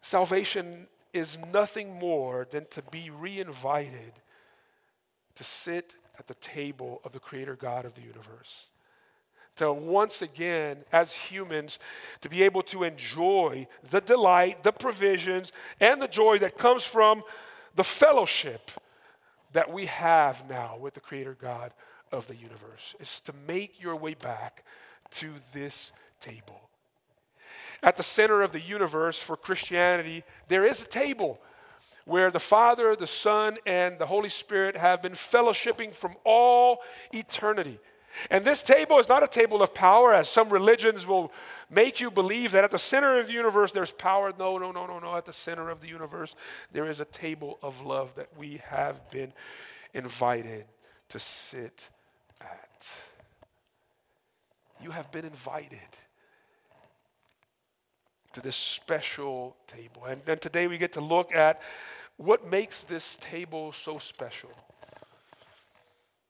Salvation 0.00 0.86
is 1.12 1.38
nothing 1.52 1.98
more 1.98 2.46
than 2.50 2.66
to 2.70 2.82
be 2.90 3.10
reinvited 3.10 4.12
to 5.34 5.44
sit 5.44 5.94
at 6.18 6.26
the 6.26 6.34
table 6.34 7.00
of 7.04 7.12
the 7.12 7.20
Creator 7.20 7.56
God 7.56 7.84
of 7.84 7.94
the 7.94 8.02
universe 8.02 8.70
to 9.56 9.72
once 9.72 10.22
again, 10.22 10.78
as 10.92 11.12
humans, 11.12 11.78
to 12.20 12.28
be 12.28 12.42
able 12.42 12.62
to 12.62 12.84
enjoy 12.84 13.66
the 13.90 14.00
delight, 14.00 14.62
the 14.62 14.72
provisions, 14.72 15.52
and 15.80 16.00
the 16.00 16.08
joy 16.08 16.38
that 16.38 16.58
comes 16.58 16.84
from 16.84 17.22
the 17.74 17.84
fellowship 17.84 18.70
that 19.52 19.72
we 19.72 19.86
have 19.86 20.48
now 20.48 20.76
with 20.78 20.94
the 20.94 21.00
Creator 21.00 21.36
God 21.40 21.72
of 22.12 22.26
the 22.26 22.36
universe. 22.36 22.94
Is 23.00 23.20
to 23.20 23.32
make 23.46 23.80
your 23.80 23.96
way 23.96 24.14
back 24.14 24.64
to 25.12 25.30
this 25.52 25.92
table. 26.20 26.60
At 27.82 27.96
the 27.96 28.02
center 28.02 28.42
of 28.42 28.52
the 28.52 28.60
universe 28.60 29.22
for 29.22 29.36
Christianity, 29.36 30.24
there 30.48 30.66
is 30.66 30.82
a 30.82 30.88
table 30.88 31.40
where 32.04 32.30
the 32.30 32.40
Father, 32.40 32.94
the 32.96 33.06
Son, 33.06 33.58
and 33.66 33.98
the 33.98 34.06
Holy 34.06 34.28
Spirit 34.28 34.76
have 34.76 35.02
been 35.02 35.12
fellowshipping 35.12 35.92
from 35.92 36.14
all 36.24 36.80
eternity. 37.12 37.78
And 38.30 38.44
this 38.44 38.62
table 38.62 38.98
is 38.98 39.08
not 39.08 39.22
a 39.22 39.28
table 39.28 39.62
of 39.62 39.74
power, 39.74 40.14
as 40.14 40.28
some 40.28 40.50
religions 40.50 41.06
will 41.06 41.32
make 41.70 42.00
you 42.00 42.10
believe 42.10 42.52
that 42.52 42.64
at 42.64 42.70
the 42.70 42.78
center 42.78 43.18
of 43.18 43.26
the 43.26 43.32
universe 43.32 43.72
there's 43.72 43.90
power. 43.92 44.32
No, 44.38 44.58
no, 44.58 44.72
no, 44.72 44.86
no, 44.86 44.98
no. 44.98 45.16
At 45.16 45.24
the 45.24 45.32
center 45.32 45.68
of 45.70 45.80
the 45.80 45.88
universe 45.88 46.34
there 46.72 46.86
is 46.86 47.00
a 47.00 47.04
table 47.04 47.58
of 47.62 47.84
love 47.84 48.14
that 48.14 48.28
we 48.36 48.60
have 48.68 49.10
been 49.10 49.32
invited 49.94 50.64
to 51.08 51.18
sit 51.18 51.88
at. 52.40 52.88
You 54.82 54.90
have 54.90 55.10
been 55.10 55.24
invited 55.24 55.78
to 58.32 58.42
this 58.42 58.56
special 58.56 59.56
table. 59.66 60.04
And, 60.04 60.20
and 60.26 60.40
today 60.40 60.66
we 60.66 60.76
get 60.76 60.92
to 60.92 61.00
look 61.00 61.34
at 61.34 61.62
what 62.18 62.46
makes 62.46 62.84
this 62.84 63.16
table 63.16 63.72
so 63.72 63.98
special. 63.98 64.50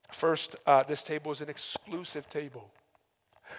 First, 0.09 0.55
uh, 0.65 0.83
this 0.83 1.03
table 1.03 1.31
is 1.31 1.41
an 1.41 1.49
exclusive 1.49 2.29
table. 2.29 2.71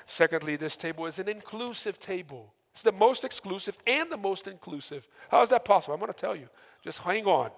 Secondly, 0.06 0.56
this 0.56 0.76
table 0.76 1.06
is 1.06 1.18
an 1.18 1.28
inclusive 1.28 1.98
table. 1.98 2.52
It's 2.72 2.82
the 2.82 2.92
most 2.92 3.24
exclusive 3.24 3.76
and 3.86 4.10
the 4.10 4.16
most 4.16 4.46
inclusive. 4.46 5.06
How 5.30 5.42
is 5.42 5.50
that 5.50 5.64
possible? 5.64 5.94
I'm 5.94 6.00
going 6.00 6.12
to 6.12 6.18
tell 6.18 6.36
you. 6.36 6.48
Just 6.82 7.00
hang 7.00 7.26
on. 7.26 7.50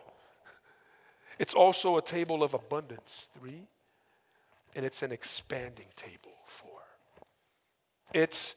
It's 1.38 1.54
also 1.54 1.96
a 1.96 2.02
table 2.02 2.42
of 2.42 2.54
abundance, 2.54 3.30
three, 3.38 3.66
and 4.74 4.84
it's 4.84 5.02
an 5.02 5.12
expanding 5.12 5.86
table, 5.96 6.32
four. 6.46 6.80
It's 8.12 8.56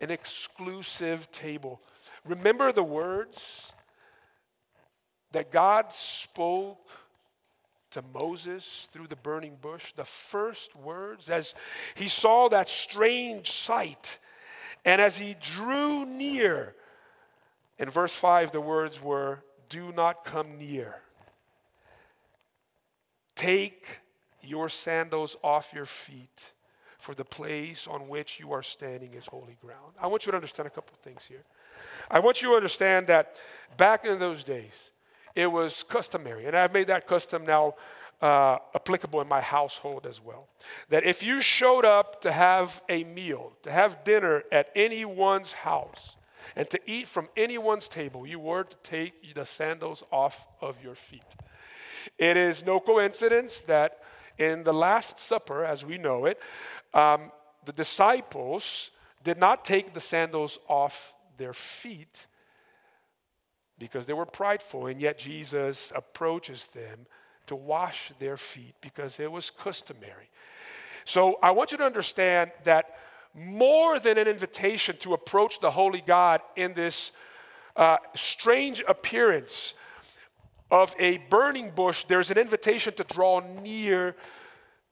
an 0.00 0.10
exclusive 0.10 1.30
table. 1.30 1.80
Remember 2.24 2.72
the 2.72 2.82
words 2.82 3.72
that 5.32 5.52
God 5.52 5.92
spoke 5.92 6.78
to 7.90 8.02
Moses 8.14 8.88
through 8.92 9.08
the 9.08 9.16
burning 9.16 9.56
bush, 9.60 9.92
the 9.92 10.04
first 10.04 10.74
words 10.76 11.30
as 11.30 11.54
he 11.94 12.08
saw 12.08 12.48
that 12.48 12.68
strange 12.68 13.50
sight 13.50 14.18
and 14.84 15.00
as 15.00 15.18
he 15.18 15.36
drew 15.40 16.06
near, 16.06 16.74
in 17.78 17.90
verse 17.90 18.14
5, 18.14 18.52
the 18.52 18.60
words 18.60 19.02
were, 19.02 19.42
Do 19.68 19.92
not 19.92 20.24
come 20.24 20.58
near. 20.58 20.96
Take 23.34 24.00
your 24.42 24.68
sandals 24.68 25.36
off 25.42 25.72
your 25.74 25.86
feet, 25.86 26.52
for 26.98 27.14
the 27.14 27.24
place 27.24 27.86
on 27.86 28.08
which 28.08 28.40
you 28.40 28.52
are 28.52 28.62
standing 28.62 29.14
is 29.14 29.26
holy 29.26 29.56
ground. 29.60 29.92
I 30.00 30.06
want 30.06 30.26
you 30.26 30.32
to 30.32 30.36
understand 30.36 30.66
a 30.66 30.70
couple 30.70 30.94
of 30.94 31.00
things 31.00 31.26
here. 31.26 31.44
I 32.10 32.18
want 32.18 32.42
you 32.42 32.50
to 32.50 32.54
understand 32.54 33.06
that 33.06 33.36
back 33.76 34.04
in 34.04 34.18
those 34.18 34.44
days, 34.44 34.90
it 35.40 35.50
was 35.50 35.82
customary, 35.82 36.46
and 36.46 36.56
I've 36.56 36.72
made 36.72 36.86
that 36.88 37.06
custom 37.06 37.44
now 37.44 37.74
uh, 38.20 38.58
applicable 38.74 39.20
in 39.20 39.28
my 39.28 39.40
household 39.40 40.06
as 40.06 40.22
well. 40.22 40.48
That 40.90 41.04
if 41.04 41.22
you 41.22 41.40
showed 41.40 41.84
up 41.84 42.20
to 42.22 42.32
have 42.32 42.82
a 42.88 43.04
meal, 43.04 43.52
to 43.62 43.72
have 43.72 44.04
dinner 44.04 44.44
at 44.52 44.70
anyone's 44.74 45.52
house, 45.52 46.16
and 46.56 46.68
to 46.70 46.80
eat 46.86 47.08
from 47.08 47.28
anyone's 47.36 47.88
table, 47.88 48.26
you 48.26 48.38
were 48.38 48.64
to 48.64 48.76
take 48.82 49.34
the 49.34 49.46
sandals 49.46 50.04
off 50.10 50.46
of 50.60 50.82
your 50.82 50.94
feet. 50.94 51.22
It 52.18 52.36
is 52.36 52.64
no 52.64 52.80
coincidence 52.80 53.60
that 53.60 53.98
in 54.38 54.64
the 54.64 54.72
Last 54.72 55.18
Supper, 55.18 55.64
as 55.64 55.84
we 55.84 55.98
know 55.98 56.26
it, 56.26 56.40
um, 56.94 57.30
the 57.64 57.72
disciples 57.72 58.90
did 59.22 59.38
not 59.38 59.64
take 59.64 59.92
the 59.92 60.00
sandals 60.00 60.58
off 60.66 61.14
their 61.36 61.52
feet 61.52 62.26
because 63.80 64.06
they 64.06 64.12
were 64.12 64.26
prideful, 64.26 64.86
and 64.86 65.00
yet 65.00 65.18
Jesus 65.18 65.92
approaches 65.96 66.66
them 66.66 67.06
to 67.46 67.56
wash 67.56 68.12
their 68.20 68.36
feet 68.36 68.74
because 68.80 69.18
it 69.18 69.32
was 69.32 69.50
customary. 69.50 70.28
So 71.04 71.40
I 71.42 71.50
want 71.50 71.72
you 71.72 71.78
to 71.78 71.84
understand 71.84 72.52
that 72.62 72.96
more 73.34 73.98
than 73.98 74.18
an 74.18 74.28
invitation 74.28 74.96
to 74.98 75.14
approach 75.14 75.58
the 75.58 75.70
holy 75.70 76.02
God 76.06 76.40
in 76.54 76.74
this 76.74 77.10
uh, 77.74 77.96
strange 78.14 78.84
appearance 78.86 79.74
of 80.70 80.94
a 80.98 81.18
burning 81.30 81.70
bush, 81.70 82.04
there's 82.04 82.30
an 82.30 82.38
invitation 82.38 82.92
to 82.94 83.04
draw 83.04 83.40
near 83.62 84.14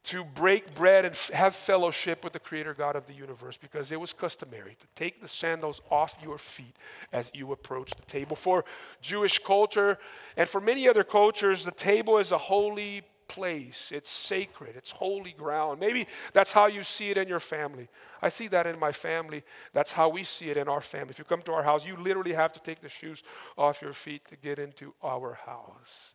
to 0.09 0.25
break 0.25 0.75
bread 0.75 1.05
and 1.05 1.15
f- 1.15 1.29
have 1.31 1.55
fellowship 1.55 2.25
with 2.25 2.33
the 2.33 2.38
creator 2.38 2.73
God 2.73 2.97
of 2.97 3.07
the 3.07 3.12
universe 3.12 3.59
because 3.59 3.93
it 3.93 4.00
was 4.00 4.15
customary 4.15 4.75
to 4.81 4.87
take 4.95 5.21
the 5.21 5.29
sandals 5.29 5.83
off 5.91 6.17
your 6.23 6.38
feet 6.38 6.75
as 7.12 7.31
you 7.35 7.53
approach 7.53 7.91
the 7.95 8.07
table. 8.07 8.35
For 8.35 8.65
Jewish 9.03 9.38
culture 9.38 9.99
and 10.35 10.49
for 10.49 10.62
many 10.62 10.88
other 10.88 11.05
cultures, 11.05 11.62
the 11.62 11.73
table 11.73 12.17
is 12.17 12.33
a 12.33 12.38
holy 12.38 13.03
place. 13.29 13.93
It's 13.95 14.09
sacred, 14.09 14.77
it's 14.77 14.91
holy 14.91 15.33
ground. 15.33 15.79
Maybe 15.79 16.07
that's 16.33 16.53
how 16.53 16.69
you 16.69 16.85
see 16.85 17.11
it 17.11 17.19
in 17.19 17.29
your 17.29 17.38
family. 17.38 17.88
I 18.23 18.31
see 18.31 18.49
that 18.49 18.67
in 18.67 18.79
my 18.79 18.93
family. 18.93 19.45
That's 19.75 19.93
how 19.93 20.09
we 20.09 20.25
see 20.25 20.49
it 20.49 20.57
in 20.57 20.69
our 20.69 20.81
family. 20.81 21.11
If 21.11 21.19
you 21.19 21.27
come 21.27 21.43
to 21.43 21.53
our 21.53 21.62
house, 21.62 21.87
you 21.87 21.97
literally 21.99 22.33
have 22.33 22.55
to 22.55 22.61
take 22.61 22.81
the 22.81 22.88
shoes 22.88 23.23
off 23.59 23.83
your 23.83 23.93
feet 23.93 24.25
to 24.31 24.37
get 24.37 24.59
into 24.59 24.95
our 25.05 25.35
house. 25.45 26.15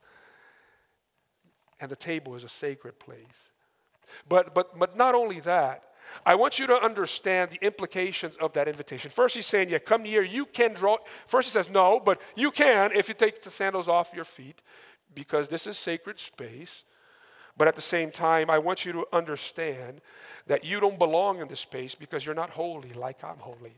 And 1.79 1.91
the 1.91 1.95
table 1.95 2.33
is 2.33 2.43
a 2.43 2.49
sacred 2.49 2.97
place. 2.97 3.52
But, 4.27 4.53
but, 4.53 4.77
but 4.77 4.95
not 4.95 5.15
only 5.15 5.39
that, 5.41 5.83
I 6.25 6.35
want 6.35 6.59
you 6.59 6.67
to 6.67 6.81
understand 6.81 7.51
the 7.51 7.65
implications 7.65 8.35
of 8.37 8.53
that 8.53 8.67
invitation. 8.67 9.09
First, 9.09 9.35
he's 9.35 9.45
saying, 9.45 9.69
Yeah, 9.69 9.79
come 9.79 10.03
near. 10.03 10.21
You 10.21 10.45
can 10.45 10.73
draw. 10.73 10.97
First, 11.27 11.47
he 11.47 11.51
says, 11.51 11.69
No, 11.69 11.99
but 11.99 12.21
you 12.35 12.51
can 12.51 12.91
if 12.91 13.07
you 13.07 13.13
take 13.13 13.41
the 13.41 13.49
sandals 13.49 13.87
off 13.87 14.11
your 14.13 14.25
feet 14.25 14.61
because 15.15 15.47
this 15.47 15.67
is 15.67 15.77
sacred 15.77 16.19
space. 16.19 16.83
But 17.57 17.67
at 17.67 17.75
the 17.75 17.81
same 17.81 18.09
time, 18.09 18.49
I 18.49 18.57
want 18.57 18.83
you 18.83 18.91
to 18.93 19.05
understand 19.13 20.01
that 20.47 20.65
you 20.65 20.79
don't 20.79 20.97
belong 20.97 21.39
in 21.39 21.47
this 21.47 21.59
space 21.59 21.93
because 21.93 22.25
you're 22.25 22.35
not 22.35 22.49
holy 22.49 22.93
like 22.93 23.23
I'm 23.23 23.37
holy. 23.37 23.75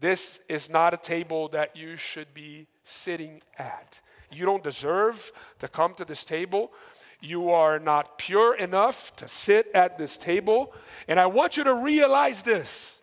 This 0.00 0.40
is 0.48 0.68
not 0.68 0.94
a 0.94 0.96
table 0.96 1.48
that 1.48 1.76
you 1.76 1.96
should 1.96 2.32
be 2.34 2.66
sitting 2.84 3.40
at. 3.58 4.00
You 4.30 4.44
don't 4.44 4.62
deserve 4.62 5.32
to 5.60 5.68
come 5.68 5.94
to 5.94 6.04
this 6.04 6.24
table. 6.24 6.72
You 7.20 7.50
are 7.50 7.78
not 7.78 8.18
pure 8.18 8.54
enough 8.54 9.14
to 9.16 9.28
sit 9.28 9.70
at 9.74 9.98
this 9.98 10.18
table. 10.18 10.72
And 11.08 11.18
I 11.18 11.26
want 11.26 11.56
you 11.56 11.64
to 11.64 11.74
realize 11.74 12.42
this 12.42 12.98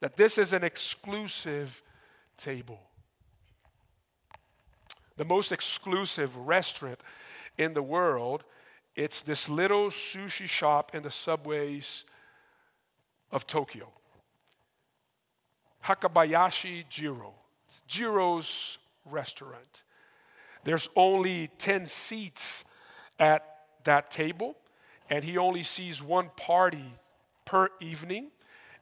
that 0.00 0.16
this 0.16 0.38
is 0.38 0.52
an 0.52 0.62
exclusive 0.62 1.82
table. 2.36 2.80
The 5.16 5.24
most 5.24 5.50
exclusive 5.50 6.36
restaurant 6.36 7.00
in 7.56 7.74
the 7.74 7.82
world, 7.82 8.44
it's 8.94 9.22
this 9.22 9.48
little 9.48 9.88
sushi 9.88 10.48
shop 10.48 10.94
in 10.94 11.02
the 11.02 11.10
subways 11.10 12.04
of 13.32 13.44
Tokyo. 13.44 13.90
Hakabayashi 15.84 16.88
Jiro. 16.88 17.34
It's 17.66 17.82
Jiro's 17.88 18.78
restaurant. 19.04 19.82
There's 20.64 20.88
only 20.94 21.48
10 21.58 21.86
seats 21.86 22.64
at 23.18 23.44
that 23.84 24.10
table, 24.10 24.56
and 25.10 25.24
he 25.24 25.38
only 25.38 25.62
sees 25.62 26.02
one 26.02 26.30
party 26.36 26.94
per 27.44 27.68
evening. 27.80 28.30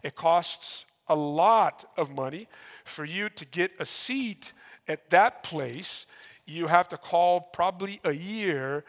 It 0.02 0.14
costs 0.14 0.85
a 1.09 1.14
lot 1.14 1.85
of 1.97 2.11
money 2.11 2.49
for 2.85 3.05
you 3.05 3.28
to 3.31 3.45
get 3.45 3.73
a 3.78 3.87
seat 3.87 4.52
at 4.88 5.11
that 5.11 5.43
place. 5.43 6.07
You 6.47 6.66
have 6.66 6.88
to 6.88 6.97
call 6.97 7.40
probably 7.40 8.00
a 8.05 8.12
year 8.12 8.85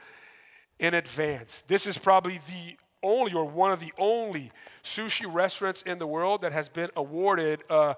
in 0.80 0.94
advance. 0.94 1.63
This 1.68 1.88
is 1.88 1.98
probably 1.98 2.39
the 2.48 2.77
only 3.04 3.34
or 3.34 3.46
one 3.46 3.72
of 3.72 3.80
the 3.80 3.94
only 3.98 4.51
sushi 4.84 5.32
restaurants 5.32 5.82
in 5.84 6.00
the 6.00 6.08
world 6.08 6.42
that 6.42 6.51
has 6.51 6.70
been 6.70 6.89
awarded 6.96 7.63
uh, 7.70 7.94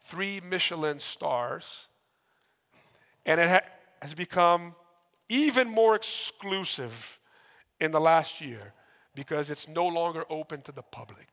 three 0.00 0.40
Michelin 0.48 0.98
stars. 0.98 1.88
And 3.24 3.40
it 3.40 3.50
ha- 3.50 3.68
has 4.00 4.14
become 4.14 4.74
even 5.28 5.68
more 5.68 5.94
exclusive 5.94 7.18
in 7.80 7.90
the 7.90 8.00
last 8.00 8.40
year 8.40 8.72
because 9.14 9.50
it's 9.50 9.68
no 9.68 9.86
longer 9.86 10.24
open 10.30 10.62
to 10.62 10.72
the 10.72 10.82
public. 10.82 11.28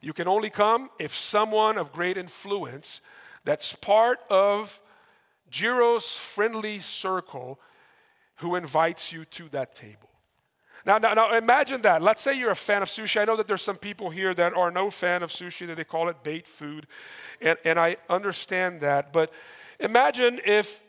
You 0.00 0.12
can 0.12 0.28
only 0.28 0.50
come 0.50 0.90
if 0.98 1.16
someone 1.16 1.78
of 1.78 1.92
great 1.92 2.16
influence 2.16 3.00
that's 3.44 3.74
part 3.74 4.20
of 4.28 4.80
Jiro's 5.50 6.16
friendly 6.16 6.80
circle 6.80 7.58
who 8.36 8.56
invites 8.56 9.12
you 9.12 9.24
to 9.26 9.48
that 9.50 9.74
table. 9.74 10.10
Now, 10.86 10.98
now, 10.98 11.14
now, 11.14 11.34
imagine 11.34 11.80
that. 11.82 12.02
Let's 12.02 12.20
say 12.20 12.38
you're 12.38 12.50
a 12.50 12.56
fan 12.56 12.82
of 12.82 12.88
sushi. 12.88 13.20
I 13.20 13.24
know 13.24 13.36
that 13.36 13.46
there's 13.46 13.62
some 13.62 13.76
people 13.76 14.10
here 14.10 14.34
that 14.34 14.52
are 14.54 14.70
no 14.70 14.90
fan 14.90 15.22
of 15.22 15.30
sushi, 15.30 15.66
that 15.66 15.76
they 15.76 15.84
call 15.84 16.10
it 16.10 16.22
bait 16.22 16.46
food, 16.46 16.86
and, 17.40 17.56
and 17.64 17.78
I 17.78 17.96
understand 18.10 18.82
that. 18.82 19.10
But 19.10 19.32
imagine 19.80 20.40
if 20.44 20.82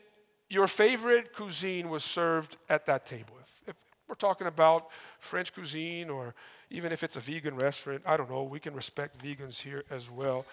your 0.48 0.66
favorite 0.66 1.34
cuisine 1.34 1.88
was 1.88 2.04
served 2.04 2.56
at 2.68 2.86
that 2.86 3.06
table. 3.06 3.34
If, 3.40 3.68
if, 3.68 3.76
we're 4.08 4.14
talking 4.14 4.46
about 4.46 4.88
French 5.18 5.52
cuisine, 5.52 6.10
or 6.10 6.34
even 6.70 6.92
if 6.92 7.02
it's 7.02 7.16
a 7.16 7.20
vegan 7.20 7.56
restaurant, 7.56 8.02
I 8.06 8.16
don't 8.16 8.30
know, 8.30 8.44
we 8.44 8.60
can 8.60 8.74
respect 8.74 9.18
vegans 9.22 9.60
here 9.60 9.84
as 9.90 10.08
well. 10.08 10.44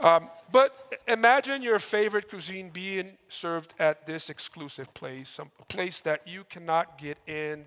Um, 0.00 0.28
but 0.52 0.94
imagine 1.08 1.62
your 1.62 1.78
favorite 1.78 2.28
cuisine 2.28 2.70
being 2.70 3.16
served 3.28 3.74
at 3.78 4.06
this 4.06 4.28
exclusive 4.28 4.92
place, 4.92 5.30
some 5.30 5.50
place 5.68 6.00
that 6.02 6.26
you 6.26 6.44
cannot 6.44 6.98
get 6.98 7.18
in 7.26 7.64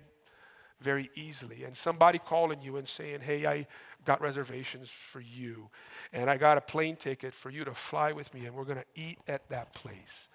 very 0.80 1.10
easily, 1.14 1.64
and 1.64 1.76
somebody 1.76 2.18
calling 2.18 2.62
you 2.62 2.76
and 2.76 2.88
saying, 2.88 3.20
Hey, 3.20 3.46
I 3.46 3.66
got 4.04 4.20
reservations 4.20 4.88
for 4.88 5.20
you, 5.20 5.68
and 6.12 6.30
I 6.30 6.36
got 6.36 6.56
a 6.56 6.60
plane 6.60 6.96
ticket 6.96 7.34
for 7.34 7.50
you 7.50 7.64
to 7.64 7.74
fly 7.74 8.12
with 8.12 8.32
me, 8.32 8.46
and 8.46 8.54
we're 8.54 8.64
going 8.64 8.78
to 8.78 9.00
eat 9.00 9.18
at 9.28 9.48
that 9.50 9.74
place. 9.74 10.28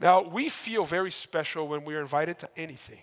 Now, 0.00 0.22
we 0.22 0.48
feel 0.48 0.84
very 0.84 1.10
special 1.10 1.68
when 1.68 1.84
we're 1.84 2.00
invited 2.00 2.38
to 2.40 2.48
anything. 2.56 3.02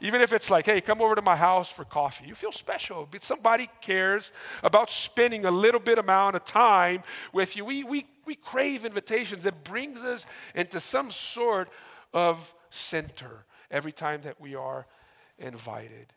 Even 0.00 0.20
if 0.20 0.32
it's 0.32 0.50
like, 0.50 0.66
hey, 0.66 0.80
come 0.80 1.00
over 1.00 1.14
to 1.14 1.22
my 1.22 1.36
house 1.36 1.70
for 1.70 1.84
coffee, 1.84 2.26
you 2.26 2.34
feel 2.34 2.50
special. 2.50 3.06
But 3.08 3.22
somebody 3.22 3.70
cares 3.80 4.32
about 4.64 4.90
spending 4.90 5.44
a 5.44 5.50
little 5.50 5.78
bit 5.78 5.98
amount 5.98 6.34
of 6.34 6.44
time 6.44 7.04
with 7.32 7.56
you. 7.56 7.64
We, 7.64 7.84
we, 7.84 8.06
we 8.24 8.34
crave 8.34 8.84
invitations. 8.84 9.46
It 9.46 9.62
brings 9.62 10.02
us 10.02 10.26
into 10.56 10.80
some 10.80 11.10
sort 11.12 11.68
of 12.12 12.52
center 12.70 13.44
every 13.70 13.92
time 13.92 14.22
that 14.22 14.40
we 14.40 14.56
are 14.56 14.86
invited. 15.38 16.12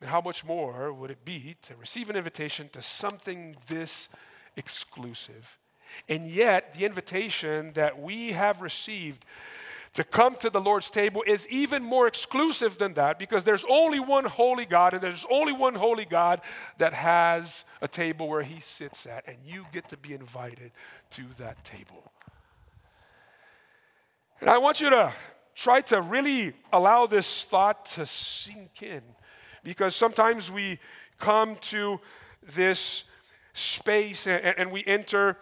And 0.00 0.08
how 0.08 0.20
much 0.20 0.44
more 0.44 0.92
would 0.92 1.10
it 1.10 1.24
be 1.24 1.56
to 1.62 1.76
receive 1.76 2.08
an 2.08 2.16
invitation 2.16 2.70
to 2.70 2.80
something 2.80 3.56
this 3.66 4.08
exclusive? 4.56 5.58
And 6.08 6.28
yet, 6.28 6.74
the 6.74 6.84
invitation 6.84 7.72
that 7.74 8.00
we 8.00 8.32
have 8.32 8.60
received 8.62 9.24
to 9.94 10.04
come 10.04 10.36
to 10.36 10.50
the 10.50 10.60
Lord's 10.60 10.90
table 10.90 11.24
is 11.26 11.48
even 11.48 11.82
more 11.82 12.06
exclusive 12.06 12.78
than 12.78 12.94
that 12.94 13.18
because 13.18 13.44
there's 13.44 13.64
only 13.68 13.98
one 13.98 14.24
holy 14.24 14.64
God, 14.64 14.94
and 14.94 15.02
there's 15.02 15.26
only 15.30 15.52
one 15.52 15.74
holy 15.74 16.04
God 16.04 16.40
that 16.78 16.92
has 16.92 17.64
a 17.82 17.88
table 17.88 18.28
where 18.28 18.42
He 18.42 18.60
sits 18.60 19.06
at, 19.06 19.26
and 19.26 19.36
you 19.44 19.66
get 19.72 19.88
to 19.88 19.96
be 19.96 20.12
invited 20.12 20.72
to 21.10 21.22
that 21.38 21.64
table. 21.64 22.12
And 24.40 24.48
I 24.48 24.58
want 24.58 24.80
you 24.80 24.90
to 24.90 25.12
try 25.54 25.80
to 25.80 26.00
really 26.00 26.52
allow 26.72 27.06
this 27.06 27.44
thought 27.44 27.84
to 27.84 28.06
sink 28.06 28.82
in 28.82 29.02
because 29.64 29.96
sometimes 29.96 30.50
we 30.50 30.78
come 31.18 31.56
to 31.56 32.00
this 32.54 33.04
space 33.52 34.26
and, 34.26 34.70
we 34.70 34.84
enter 34.86 35.36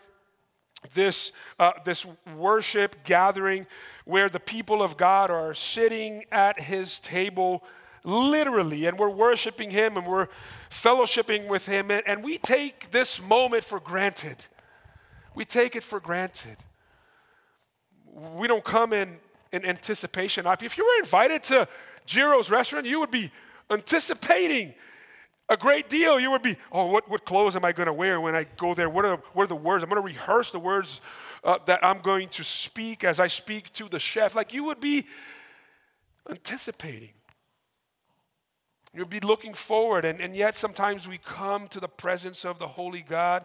this, 0.94 1.32
uh, 1.58 1.72
this 1.84 2.06
worship 2.36 2.96
gathering 3.04 3.66
where 4.04 4.28
the 4.28 4.40
people 4.40 4.82
of 4.82 4.96
God 4.96 5.30
are 5.30 5.54
sitting 5.54 6.24
at 6.30 6.60
his 6.60 7.00
table 7.00 7.64
literally, 8.04 8.86
and 8.86 8.98
we're 8.98 9.10
worshiping 9.10 9.70
him 9.70 9.96
and 9.96 10.06
we're 10.06 10.28
fellowshipping 10.70 11.48
with 11.48 11.66
him, 11.66 11.90
and, 11.90 12.02
and 12.06 12.22
we 12.22 12.38
take 12.38 12.90
this 12.90 13.20
moment 13.20 13.64
for 13.64 13.80
granted. 13.80 14.36
We 15.34 15.44
take 15.44 15.76
it 15.76 15.82
for 15.82 16.00
granted. 16.00 16.56
We 18.36 18.46
don't 18.46 18.64
come 18.64 18.92
in, 18.92 19.18
in 19.52 19.64
anticipation. 19.64 20.46
If 20.46 20.78
you 20.78 20.84
were 20.84 21.00
invited 21.00 21.42
to 21.44 21.68
Jiro's 22.06 22.50
restaurant, 22.50 22.86
you 22.86 23.00
would 23.00 23.10
be 23.10 23.30
anticipating 23.70 24.74
a 25.48 25.56
great 25.56 25.88
deal. 25.88 26.18
You 26.18 26.30
would 26.32 26.42
be, 26.42 26.56
oh, 26.72 26.86
what, 26.86 27.08
what 27.08 27.24
clothes 27.24 27.56
am 27.56 27.64
I 27.64 27.72
going 27.72 27.86
to 27.86 27.92
wear 27.92 28.20
when 28.20 28.34
I 28.34 28.46
go 28.56 28.74
there? 28.74 28.90
What 28.90 29.04
are, 29.04 29.16
what 29.32 29.44
are 29.44 29.48
the 29.48 29.56
words? 29.56 29.82
I'm 29.82 29.88
going 29.88 30.00
to 30.00 30.06
rehearse 30.06 30.50
the 30.50 30.58
words 30.58 31.00
uh, 31.44 31.58
that 31.66 31.84
I'm 31.84 32.00
going 32.00 32.28
to 32.30 32.44
speak 32.44 33.04
as 33.04 33.20
I 33.20 33.28
speak 33.28 33.72
to 33.74 33.88
the 33.88 33.98
chef. 33.98 34.34
Like 34.34 34.52
you 34.52 34.64
would 34.64 34.80
be 34.80 35.06
anticipating. 36.28 37.12
You'd 38.92 39.10
be 39.10 39.20
looking 39.20 39.54
forward. 39.54 40.04
And, 40.04 40.20
and 40.20 40.34
yet 40.34 40.56
sometimes 40.56 41.06
we 41.06 41.18
come 41.18 41.68
to 41.68 41.80
the 41.80 41.88
presence 41.88 42.44
of 42.44 42.58
the 42.58 42.66
Holy 42.66 43.02
God 43.02 43.44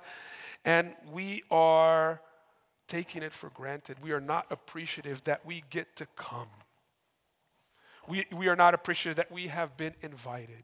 and 0.66 0.94
we 1.12 1.44
are 1.52 2.22
taking 2.88 3.22
it 3.22 3.34
for 3.34 3.50
granted. 3.50 3.98
We 4.02 4.12
are 4.12 4.22
not 4.22 4.48
appreciative 4.50 5.24
that 5.26 5.46
we 5.46 5.64
get 5.70 5.96
to 5.98 6.08
come. 6.16 6.48
We, 8.08 8.26
we 8.32 8.48
are 8.48 8.56
not 8.56 8.74
appreciative 8.74 9.18
that 9.18 9.32
we 9.32 9.48
have 9.48 9.78
been 9.78 9.94
invited. 10.02 10.64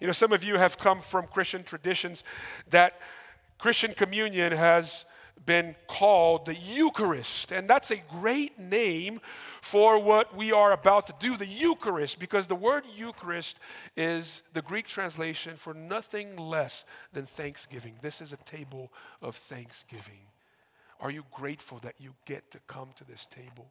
You 0.00 0.06
know, 0.06 0.12
some 0.12 0.32
of 0.32 0.44
you 0.44 0.56
have 0.56 0.78
come 0.78 1.00
from 1.00 1.26
Christian 1.26 1.64
traditions 1.64 2.24
that 2.70 3.00
Christian 3.58 3.92
communion 3.92 4.52
has 4.52 5.06
been 5.44 5.76
called 5.86 6.46
the 6.46 6.54
Eucharist. 6.54 7.52
And 7.52 7.68
that's 7.68 7.90
a 7.90 8.02
great 8.10 8.58
name 8.58 9.20
for 9.60 9.98
what 9.98 10.34
we 10.36 10.52
are 10.52 10.72
about 10.72 11.06
to 11.08 11.14
do, 11.18 11.36
the 11.36 11.46
Eucharist, 11.46 12.18
because 12.18 12.46
the 12.46 12.54
word 12.54 12.84
Eucharist 12.96 13.58
is 13.96 14.42
the 14.52 14.62
Greek 14.62 14.86
translation 14.86 15.56
for 15.56 15.74
nothing 15.74 16.36
less 16.36 16.84
than 17.12 17.26
thanksgiving. 17.26 17.94
This 18.00 18.20
is 18.20 18.32
a 18.32 18.38
table 18.38 18.90
of 19.20 19.36
thanksgiving. 19.36 20.20
Are 21.00 21.10
you 21.10 21.24
grateful 21.30 21.78
that 21.80 21.94
you 21.98 22.14
get 22.24 22.50
to 22.52 22.58
come 22.66 22.88
to 22.96 23.04
this 23.04 23.26
table? 23.26 23.70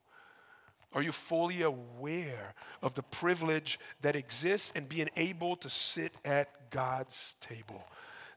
Are 0.96 1.04
you 1.04 1.12
fully 1.12 1.62
aware 1.62 2.54
of 2.82 2.96
the 2.96 3.04
privilege 3.04 3.80
that 4.02 4.16
exists 4.16 4.72
in 4.74 4.86
being 4.86 5.10
able 5.18 5.58
to 5.58 5.70
sit 5.70 6.14
at 6.24 6.72
God's 6.72 7.36
table? 7.42 7.86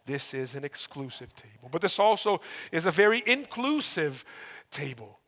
This 0.07 0.35
is 0.35 0.57
an 0.57 0.65
exclusive 0.65 1.35
table, 1.37 1.69
but 1.71 1.81
this 1.81 2.01
also 2.01 2.41
is 2.73 2.87
a 2.87 2.91
very 2.91 3.23
inclusive 3.27 4.25
table. 4.73 5.21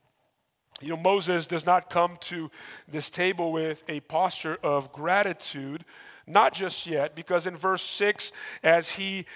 You 0.80 0.88
know, 0.88 0.96
Moses 0.96 1.46
does 1.46 1.64
not 1.64 1.88
come 1.88 2.16
to 2.22 2.50
this 2.88 3.10
table 3.10 3.52
with 3.52 3.84
a 3.88 4.00
posture 4.00 4.58
of 4.62 4.92
gratitude. 4.92 5.84
Not 6.26 6.52
just 6.52 6.86
yet, 6.86 7.14
because 7.14 7.46
in 7.46 7.56
verse 7.56 7.82
6, 7.82 8.32
as 8.62 8.90
he 8.90 9.26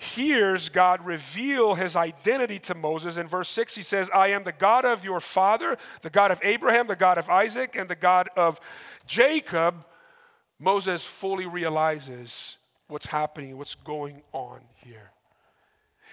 hears 0.00 0.70
God 0.70 1.04
reveal 1.04 1.74
his 1.74 1.94
identity 1.94 2.58
to 2.60 2.74
Moses, 2.74 3.18
in 3.18 3.28
verse 3.28 3.50
6, 3.50 3.74
he 3.74 3.82
says, 3.82 4.08
I 4.14 4.28
am 4.28 4.44
the 4.44 4.52
God 4.52 4.86
of 4.86 5.04
your 5.04 5.20
father, 5.20 5.76
the 6.00 6.08
God 6.08 6.30
of 6.30 6.40
Abraham, 6.42 6.86
the 6.86 6.96
God 6.96 7.18
of 7.18 7.28
Isaac, 7.28 7.76
and 7.76 7.86
the 7.86 7.96
God 7.96 8.30
of 8.34 8.60
Jacob. 9.06 9.84
Moses 10.58 11.04
fully 11.04 11.46
realizes 11.46 12.56
what's 12.88 13.06
happening, 13.06 13.58
what's 13.58 13.74
going 13.74 14.22
on 14.32 14.60
here. 14.74 15.10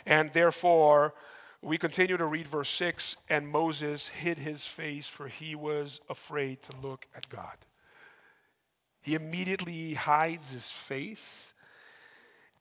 And 0.05 0.33
therefore, 0.33 1.13
we 1.61 1.77
continue 1.77 2.17
to 2.17 2.25
read 2.25 2.47
verse 2.47 2.69
6 2.69 3.15
and 3.29 3.47
Moses 3.47 4.07
hid 4.07 4.37
his 4.37 4.67
face, 4.67 5.07
for 5.07 5.29
he 5.29 5.55
was 5.55 6.01
afraid 6.09 6.61
to 6.63 6.77
look 6.81 7.07
at 7.15 7.29
God. 7.29 7.55
He 9.01 9.15
immediately 9.15 9.93
hides 9.93 10.51
his 10.51 10.69
face 10.69 11.53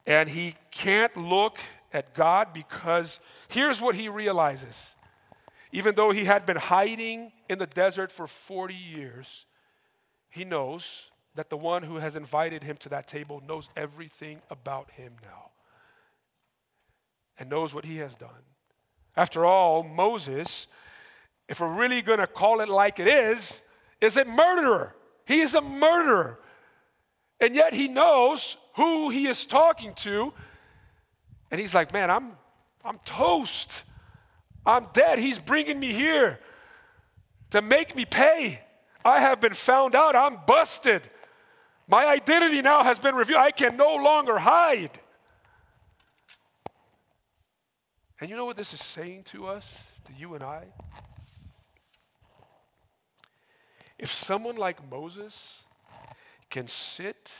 and 0.06 0.28
he 0.28 0.54
can't 0.70 1.16
look 1.16 1.58
at 1.92 2.14
God 2.14 2.52
because 2.52 3.20
here's 3.48 3.80
what 3.80 3.94
he 3.94 4.08
realizes. 4.08 4.94
Even 5.72 5.94
though 5.94 6.10
he 6.10 6.24
had 6.24 6.46
been 6.46 6.56
hiding 6.56 7.32
in 7.48 7.58
the 7.58 7.66
desert 7.66 8.12
for 8.12 8.26
40 8.26 8.74
years, 8.74 9.46
he 10.30 10.44
knows 10.44 11.10
that 11.34 11.50
the 11.50 11.56
one 11.56 11.82
who 11.82 11.96
has 11.96 12.16
invited 12.16 12.62
him 12.62 12.76
to 12.78 12.88
that 12.88 13.06
table 13.06 13.42
knows 13.46 13.68
everything 13.76 14.40
about 14.50 14.90
him 14.92 15.14
now 15.24 15.50
and 17.38 17.50
knows 17.50 17.74
what 17.74 17.84
he 17.84 17.98
has 17.98 18.14
done. 18.14 18.30
After 19.16 19.44
all, 19.44 19.82
Moses, 19.82 20.66
if 21.48 21.60
we're 21.60 21.72
really 21.72 22.02
going 22.02 22.18
to 22.18 22.26
call 22.26 22.60
it 22.60 22.68
like 22.68 22.98
it 22.98 23.08
is, 23.08 23.62
is 24.00 24.16
a 24.16 24.24
murderer. 24.24 24.94
He 25.26 25.40
is 25.40 25.54
a 25.54 25.60
murderer. 25.60 26.38
And 27.40 27.54
yet 27.54 27.74
he 27.74 27.88
knows 27.88 28.56
who 28.74 29.10
he 29.10 29.26
is 29.26 29.46
talking 29.46 29.94
to. 29.94 30.32
And 31.50 31.60
he's 31.60 31.74
like, 31.74 31.92
man, 31.92 32.10
I'm, 32.10 32.32
I'm 32.84 32.98
toast. 33.04 33.84
I'm 34.64 34.86
dead. 34.92 35.18
He's 35.18 35.38
bringing 35.38 35.78
me 35.78 35.92
here 35.92 36.40
to 37.50 37.62
make 37.62 37.94
me 37.94 38.04
pay. 38.04 38.60
I 39.04 39.20
have 39.20 39.40
been 39.40 39.54
found 39.54 39.94
out. 39.94 40.16
I'm 40.16 40.38
busted. 40.46 41.08
My 41.88 42.06
identity 42.06 42.62
now 42.62 42.82
has 42.82 42.98
been 42.98 43.14
revealed. 43.14 43.40
I 43.40 43.52
can 43.52 43.76
no 43.76 43.96
longer 43.96 44.38
hide. 44.38 44.98
And 48.20 48.30
you 48.30 48.36
know 48.36 48.46
what 48.46 48.56
this 48.56 48.72
is 48.72 48.82
saying 48.82 49.24
to 49.24 49.46
us, 49.46 49.82
to 50.06 50.12
you 50.14 50.34
and 50.34 50.42
I? 50.42 50.64
If 53.98 54.12
someone 54.12 54.56
like 54.56 54.90
Moses 54.90 55.62
can 56.56 56.66
sit 56.66 57.34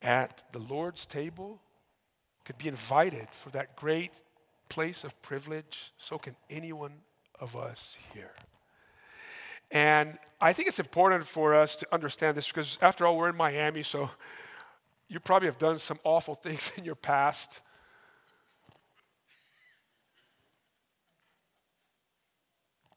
at 0.00 0.44
the 0.52 0.60
Lord's 0.60 1.06
table, 1.06 1.60
could 2.44 2.56
be 2.56 2.68
invited 2.68 3.26
for 3.32 3.50
that 3.50 3.74
great 3.74 4.12
place 4.68 5.02
of 5.02 5.20
privilege, 5.22 5.92
so 5.98 6.16
can 6.16 6.36
anyone 6.48 6.92
of 7.40 7.56
us 7.56 7.96
here. 8.14 8.30
And 9.72 10.16
I 10.40 10.52
think 10.52 10.68
it's 10.68 10.78
important 10.78 11.26
for 11.26 11.52
us 11.52 11.74
to 11.78 11.86
understand 11.90 12.36
this 12.36 12.46
because, 12.46 12.78
after 12.80 13.04
all, 13.04 13.16
we're 13.16 13.30
in 13.30 13.36
Miami, 13.36 13.82
so 13.82 14.08
you 15.08 15.18
probably 15.18 15.48
have 15.48 15.58
done 15.58 15.80
some 15.80 15.98
awful 16.04 16.36
things 16.36 16.70
in 16.78 16.84
your 16.84 16.94
past. 16.94 17.60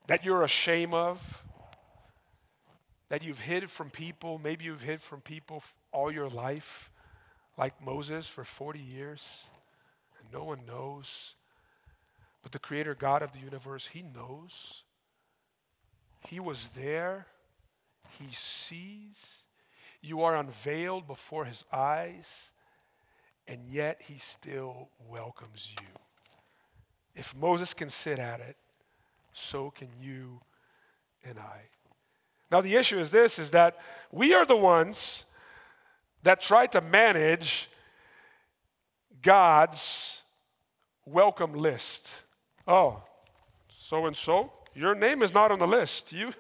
that 0.06 0.24
you're 0.24 0.44
ashamed 0.44 0.94
of, 0.94 1.44
that 3.14 3.22
you've 3.22 3.42
hid 3.42 3.70
from 3.70 3.92
people. 3.92 4.42
Maybe 4.44 4.66
you've 4.66 4.82
hid 4.82 5.00
from 5.00 5.22
people 5.22 5.64
all 5.92 6.12
your 6.12 6.30
life, 6.30 6.90
like 7.60 7.80
Moses 7.80 8.28
for 8.28 8.44
40 8.44 8.80
years, 8.80 9.52
and 10.20 10.34
no 10.34 10.44
one 10.44 10.66
knows. 10.66 11.36
But 12.42 12.54
the 12.54 12.58
Creator 12.58 12.96
God 12.96 13.22
of 13.22 13.32
the 13.32 13.38
universe, 13.38 13.86
He 13.86 14.02
knows. 14.02 14.82
He 16.28 16.40
was 16.40 16.70
there, 16.70 17.28
He 18.18 18.34
sees. 18.34 19.44
You 20.02 20.24
are 20.24 20.36
unveiled 20.36 21.06
before 21.06 21.46
His 21.46 21.64
eyes, 21.72 22.50
and 23.48 23.60
yet 23.70 24.02
He 24.08 24.18
still 24.18 24.90
welcomes 25.08 25.72
you. 25.80 25.88
If 27.14 27.36
Moses 27.36 27.76
can 27.76 27.92
sit 27.92 28.18
at 28.18 28.40
it, 28.40 28.58
so 29.34 29.70
can 29.70 29.90
you 30.02 30.42
and 31.24 31.38
I. 31.38 31.60
Now 32.54 32.62
the 32.62 32.76
issue 32.76 33.00
is 33.00 33.10
this 33.10 33.40
is 33.40 33.50
that 33.52 33.80
we 34.12 34.36
are 34.36 34.46
the 34.46 34.56
ones 34.56 35.26
that 36.22 36.40
try 36.40 36.68
to 36.68 36.82
manage 36.82 37.68
God's 39.24 40.22
welcome 41.04 41.54
list. 41.54 42.22
Oh, 42.68 43.02
so 43.68 44.06
and 44.06 44.16
so, 44.16 44.54
your 44.76 44.94
name 44.94 45.24
is 45.24 45.34
not 45.34 45.52
on 45.52 45.58
the 45.58 45.66
list. 45.66 46.14
You 46.14 46.32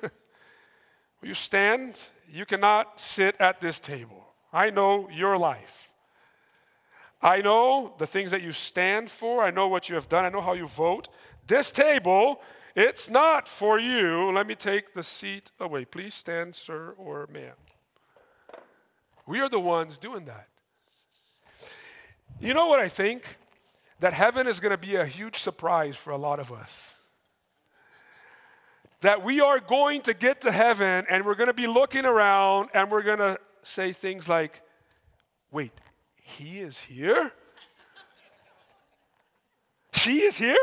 you 1.23 1.33
stand, 1.33 1.99
you 2.29 2.45
cannot 2.45 3.01
sit 3.01 3.35
at 3.39 3.59
this 3.59 3.79
table. 3.79 4.23
I 4.53 4.69
know 4.69 5.09
your 5.09 5.35
life. 5.35 5.91
I 7.23 7.41
know 7.41 7.95
the 7.97 8.05
things 8.05 8.29
that 8.29 8.43
you 8.43 8.51
stand 8.51 9.09
for. 9.09 9.43
I 9.43 9.49
know 9.49 9.67
what 9.67 9.89
you 9.89 9.95
have 9.95 10.09
done. 10.09 10.25
I 10.25 10.29
know 10.29 10.41
how 10.41 10.53
you 10.53 10.67
vote. 10.67 11.09
This 11.47 11.71
table 11.71 12.39
it's 12.75 13.09
not 13.09 13.47
for 13.47 13.79
you. 13.79 14.31
Let 14.31 14.47
me 14.47 14.55
take 14.55 14.93
the 14.93 15.03
seat 15.03 15.51
away. 15.59 15.85
Please 15.85 16.15
stand, 16.15 16.55
sir 16.55 16.93
or 16.97 17.27
ma'am. 17.31 17.53
We 19.25 19.39
are 19.39 19.49
the 19.49 19.59
ones 19.59 19.97
doing 19.97 20.25
that. 20.25 20.47
You 22.39 22.53
know 22.53 22.67
what 22.67 22.79
I 22.79 22.87
think? 22.87 23.37
That 23.99 24.13
heaven 24.13 24.47
is 24.47 24.59
going 24.59 24.71
to 24.71 24.77
be 24.77 24.95
a 24.95 25.05
huge 25.05 25.37
surprise 25.37 25.95
for 25.95 26.11
a 26.11 26.17
lot 26.17 26.39
of 26.39 26.51
us. 26.51 26.97
That 29.01 29.23
we 29.23 29.39
are 29.39 29.59
going 29.59 30.01
to 30.01 30.13
get 30.13 30.41
to 30.41 30.51
heaven 30.51 31.05
and 31.09 31.25
we're 31.25 31.35
going 31.35 31.47
to 31.47 31.53
be 31.53 31.67
looking 31.67 32.05
around 32.05 32.69
and 32.73 32.89
we're 32.89 33.03
going 33.03 33.19
to 33.19 33.37
say 33.61 33.91
things 33.91 34.27
like, 34.27 34.61
wait, 35.51 35.71
he 36.15 36.59
is 36.59 36.79
here? 36.79 37.31
she 39.93 40.21
is 40.21 40.37
here? 40.37 40.57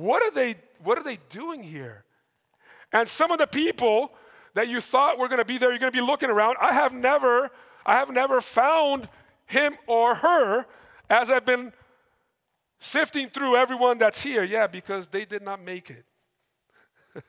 What 0.00 0.22
are 0.22 0.30
they, 0.30 0.54
what 0.82 0.96
are 0.96 1.04
they 1.04 1.18
doing 1.28 1.62
here? 1.62 2.04
And 2.90 3.06
some 3.06 3.32
of 3.32 3.38
the 3.38 3.46
people 3.46 4.12
that 4.54 4.66
you 4.66 4.80
thought 4.80 5.18
were 5.18 5.28
going 5.28 5.40
to 5.40 5.44
be 5.44 5.58
there, 5.58 5.68
you're 5.68 5.78
going 5.78 5.92
to 5.92 5.98
be 5.98 6.04
looking 6.04 6.30
around. 6.30 6.56
I 6.58 6.72
have 6.72 6.94
never, 6.94 7.50
I 7.84 7.96
have 7.96 8.08
never 8.08 8.40
found 8.40 9.10
him 9.44 9.74
or 9.86 10.14
her 10.14 10.64
as 11.10 11.28
I've 11.28 11.44
been 11.44 11.74
sifting 12.78 13.28
through 13.28 13.56
everyone 13.56 13.98
that's 13.98 14.22
here. 14.22 14.42
Yeah, 14.42 14.68
because 14.68 15.06
they 15.08 15.26
did 15.26 15.42
not 15.42 15.62
make 15.62 15.90
it. 15.90 16.06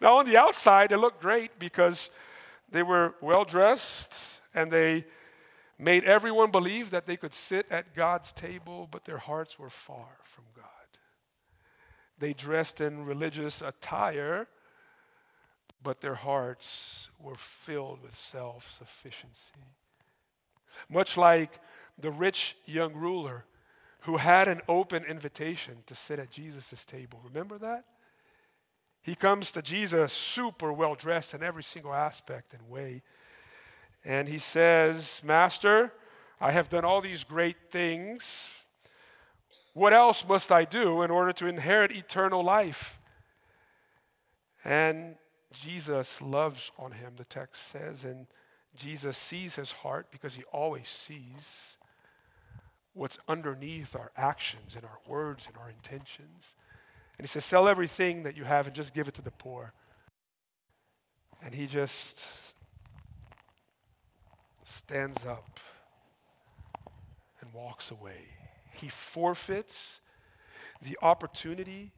now, 0.00 0.16
on 0.16 0.24
the 0.24 0.38
outside, 0.38 0.88
they 0.88 0.96
looked 0.96 1.20
great 1.20 1.58
because 1.58 2.10
they 2.70 2.82
were 2.82 3.16
well 3.20 3.44
dressed 3.44 4.40
and 4.54 4.70
they 4.70 5.04
made 5.78 6.04
everyone 6.04 6.50
believe 6.50 6.90
that 6.92 7.06
they 7.06 7.18
could 7.18 7.34
sit 7.34 7.66
at 7.70 7.94
God's 7.94 8.32
table, 8.32 8.88
but 8.90 9.04
their 9.04 9.18
hearts 9.18 9.58
were 9.58 9.68
far 9.68 10.08
from. 10.22 10.44
They 12.20 12.34
dressed 12.34 12.80
in 12.80 13.06
religious 13.06 13.62
attire, 13.62 14.46
but 15.82 16.02
their 16.02 16.14
hearts 16.14 17.10
were 17.18 17.34
filled 17.34 18.02
with 18.02 18.16
self 18.16 18.70
sufficiency. 18.70 19.52
Much 20.88 21.16
like 21.16 21.58
the 21.98 22.10
rich 22.10 22.56
young 22.66 22.94
ruler 22.94 23.46
who 24.00 24.18
had 24.18 24.48
an 24.48 24.60
open 24.68 25.04
invitation 25.04 25.78
to 25.86 25.94
sit 25.94 26.18
at 26.18 26.30
Jesus' 26.30 26.84
table. 26.84 27.20
Remember 27.24 27.58
that? 27.58 27.84
He 29.02 29.14
comes 29.14 29.50
to 29.52 29.62
Jesus 29.62 30.12
super 30.12 30.72
well 30.72 30.94
dressed 30.94 31.32
in 31.32 31.42
every 31.42 31.62
single 31.62 31.94
aspect 31.94 32.52
and 32.52 32.68
way. 32.68 33.02
And 34.04 34.28
he 34.28 34.38
says, 34.38 35.22
Master, 35.24 35.92
I 36.38 36.52
have 36.52 36.68
done 36.68 36.84
all 36.84 37.00
these 37.00 37.24
great 37.24 37.70
things 37.70 38.50
what 39.72 39.92
else 39.92 40.26
must 40.26 40.50
I 40.50 40.64
do 40.64 41.02
in 41.02 41.10
order 41.10 41.32
to 41.34 41.46
inherit 41.46 41.92
eternal 41.92 42.42
life? 42.42 42.98
And 44.64 45.16
Jesus 45.52 46.20
loves 46.20 46.70
on 46.78 46.92
him, 46.92 47.14
the 47.16 47.24
text 47.24 47.68
says, 47.68 48.04
and 48.04 48.26
Jesus 48.76 49.16
sees 49.16 49.56
his 49.56 49.72
heart 49.72 50.08
because 50.10 50.34
he 50.34 50.44
always 50.52 50.88
sees 50.88 51.76
what's 52.92 53.18
underneath 53.28 53.96
our 53.96 54.10
actions 54.16 54.76
and 54.76 54.84
our 54.84 54.98
words 55.06 55.46
and 55.46 55.56
our 55.56 55.70
intentions. 55.70 56.54
And 57.18 57.26
he 57.26 57.28
says, 57.28 57.44
Sell 57.44 57.68
everything 57.68 58.22
that 58.24 58.36
you 58.36 58.44
have 58.44 58.66
and 58.66 58.74
just 58.74 58.94
give 58.94 59.08
it 59.08 59.14
to 59.14 59.22
the 59.22 59.30
poor. 59.30 59.72
And 61.42 61.54
he 61.54 61.66
just 61.66 62.54
stands 64.64 65.26
up 65.26 65.58
and 67.40 67.52
walks 67.52 67.90
away 67.90 68.39
he 68.80 68.88
forfeits 68.88 70.00
the 70.82 70.96
opportunity 71.02 71.92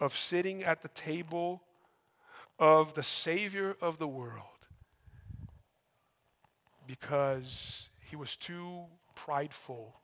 of 0.00 0.16
sitting 0.16 0.62
at 0.62 0.82
the 0.82 0.88
table 0.88 1.62
of 2.58 2.94
the 2.94 3.02
Savior 3.02 3.76
of 3.80 3.98
the 3.98 4.08
world. 4.08 4.44
because 6.88 7.90
he 8.00 8.16
was 8.16 8.34
too 8.34 8.86
prideful 9.14 10.00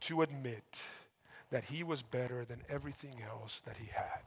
to 0.00 0.22
admit 0.22 0.80
that 1.50 1.64
he 1.64 1.82
was 1.82 2.00
better 2.00 2.44
than 2.44 2.62
everything 2.68 3.16
else 3.28 3.60
that 3.66 3.76
he 3.76 3.86
had. 3.86 4.22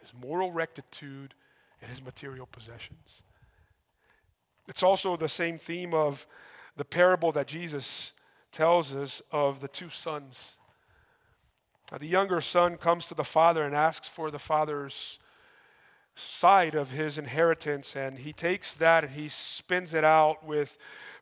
His 0.00 0.12
moral 0.14 0.52
rectitude 0.52 1.34
and 1.82 1.90
his 1.90 2.02
material 2.02 2.46
possessions. 2.46 3.22
It's 4.68 4.84
also 4.84 5.16
the 5.16 5.28
same 5.28 5.58
theme 5.58 5.92
of 5.94 6.26
the 6.76 6.84
parable 6.84 7.32
that 7.32 7.48
Jesus 7.48 8.12
tells 8.52 8.94
us 8.94 9.22
of 9.30 9.60
the 9.60 9.68
two 9.68 9.90
sons. 9.90 10.56
Now, 11.90 11.98
the 11.98 12.06
younger 12.06 12.40
son 12.40 12.76
comes 12.76 13.06
to 13.06 13.14
the 13.14 13.24
father 13.24 13.64
and 13.64 13.74
asks 13.74 14.08
for 14.08 14.30
the 14.30 14.38
father's 14.38 15.18
side 16.14 16.74
of 16.74 16.92
his 16.92 17.18
inheritance, 17.18 17.96
and 17.96 18.18
he 18.18 18.32
takes 18.32 18.74
that 18.74 19.04
and 19.04 19.12
he 19.14 19.28
spins 19.28 19.94
it 19.94 20.04
out 20.04 20.46
with 20.46 20.78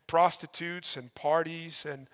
prostitutes 0.07 0.97
and 0.97 1.15
parties. 1.15 1.87
And 1.89 2.09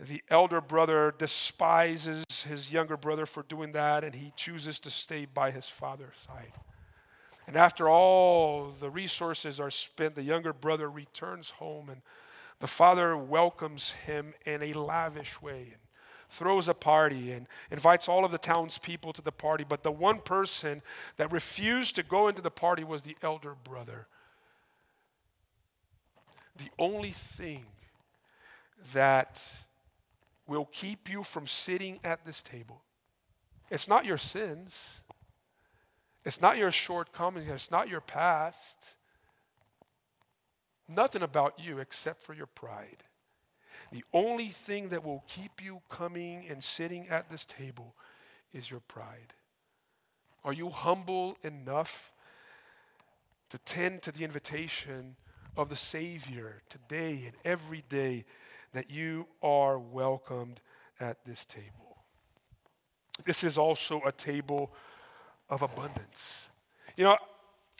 the 0.00 0.22
elder 0.28 0.60
brother 0.60 1.14
despises 1.16 2.24
his 2.48 2.72
younger 2.72 2.96
brother 2.96 3.26
for 3.26 3.42
doing 3.42 3.72
that, 3.72 4.04
and 4.04 4.14
he 4.14 4.32
chooses 4.36 4.80
to 4.80 4.90
stay 4.90 5.26
by 5.26 5.50
his 5.50 5.68
father's 5.68 6.16
side. 6.26 6.52
And 7.46 7.56
after 7.56 7.88
all 7.88 8.72
the 8.80 8.90
resources 8.90 9.60
are 9.60 9.70
spent, 9.70 10.14
the 10.14 10.22
younger 10.22 10.52
brother 10.52 10.88
returns 10.88 11.50
home, 11.50 11.90
and 11.90 12.00
the 12.60 12.66
father 12.66 13.16
welcomes 13.16 13.90
him 14.06 14.34
in 14.46 14.62
a 14.62 14.72
lavish 14.72 15.40
way 15.42 15.68
and 15.72 15.80
throws 16.28 16.68
a 16.68 16.74
party 16.74 17.32
and 17.32 17.46
invites 17.70 18.08
all 18.08 18.24
of 18.24 18.32
the 18.32 18.38
townspeople 18.38 19.12
to 19.12 19.22
the 19.22 19.32
party. 19.32 19.64
But 19.68 19.82
the 19.82 19.92
one 19.92 20.18
person 20.18 20.82
that 21.16 21.32
refused 21.32 21.96
to 21.96 22.02
go 22.02 22.28
into 22.28 22.42
the 22.42 22.50
party 22.50 22.84
was 22.84 23.02
the 23.02 23.16
elder 23.22 23.54
brother. 23.64 24.06
The 26.56 26.70
only 26.78 27.10
thing 27.10 27.66
that 28.92 29.56
will 30.46 30.68
keep 30.72 31.10
you 31.10 31.22
from 31.22 31.46
sitting 31.46 32.00
at 32.04 32.24
this 32.24 32.42
table, 32.42 32.82
it's 33.70 33.88
not 33.88 34.04
your 34.04 34.18
sins. 34.18 35.00
It's 36.24 36.40
not 36.40 36.56
your 36.56 36.70
shortcomings, 36.70 37.48
it's 37.48 37.70
not 37.70 37.88
your 37.88 38.00
past. 38.00 38.94
Nothing 40.88 41.22
about 41.22 41.58
you 41.58 41.78
except 41.78 42.22
for 42.22 42.34
your 42.34 42.46
pride. 42.46 43.04
The 43.92 44.04
only 44.12 44.48
thing 44.48 44.88
that 44.90 45.04
will 45.04 45.24
keep 45.28 45.62
you 45.62 45.82
coming 45.88 46.46
and 46.48 46.62
sitting 46.62 47.08
at 47.08 47.30
this 47.30 47.44
table 47.44 47.94
is 48.52 48.70
your 48.70 48.80
pride. 48.80 49.34
Are 50.44 50.52
you 50.52 50.68
humble 50.68 51.38
enough 51.42 52.12
to 53.50 53.58
tend 53.58 54.02
to 54.02 54.12
the 54.12 54.24
invitation 54.24 55.16
of 55.56 55.68
the 55.68 55.76
Savior 55.76 56.62
today 56.68 57.22
and 57.24 57.34
every 57.44 57.84
day 57.88 58.24
that 58.72 58.90
you 58.90 59.26
are 59.42 59.78
welcomed 59.78 60.60
at 61.00 61.24
this 61.24 61.44
table? 61.44 61.98
This 63.24 63.44
is 63.44 63.56
also 63.56 64.02
a 64.04 64.12
table 64.12 64.72
of 65.48 65.62
abundance. 65.62 66.48
You 66.96 67.04
know, 67.04 67.16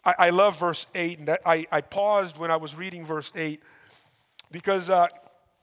I, 0.04 0.14
I 0.18 0.30
love 0.30 0.58
verse 0.58 0.86
8, 0.94 1.18
and 1.20 1.38
I, 1.44 1.66
I 1.70 1.80
paused 1.80 2.38
when 2.38 2.50
I 2.50 2.56
was 2.56 2.74
reading 2.74 3.06
verse 3.06 3.32
8 3.34 3.62
because 4.50 4.90
uh, 4.90 5.08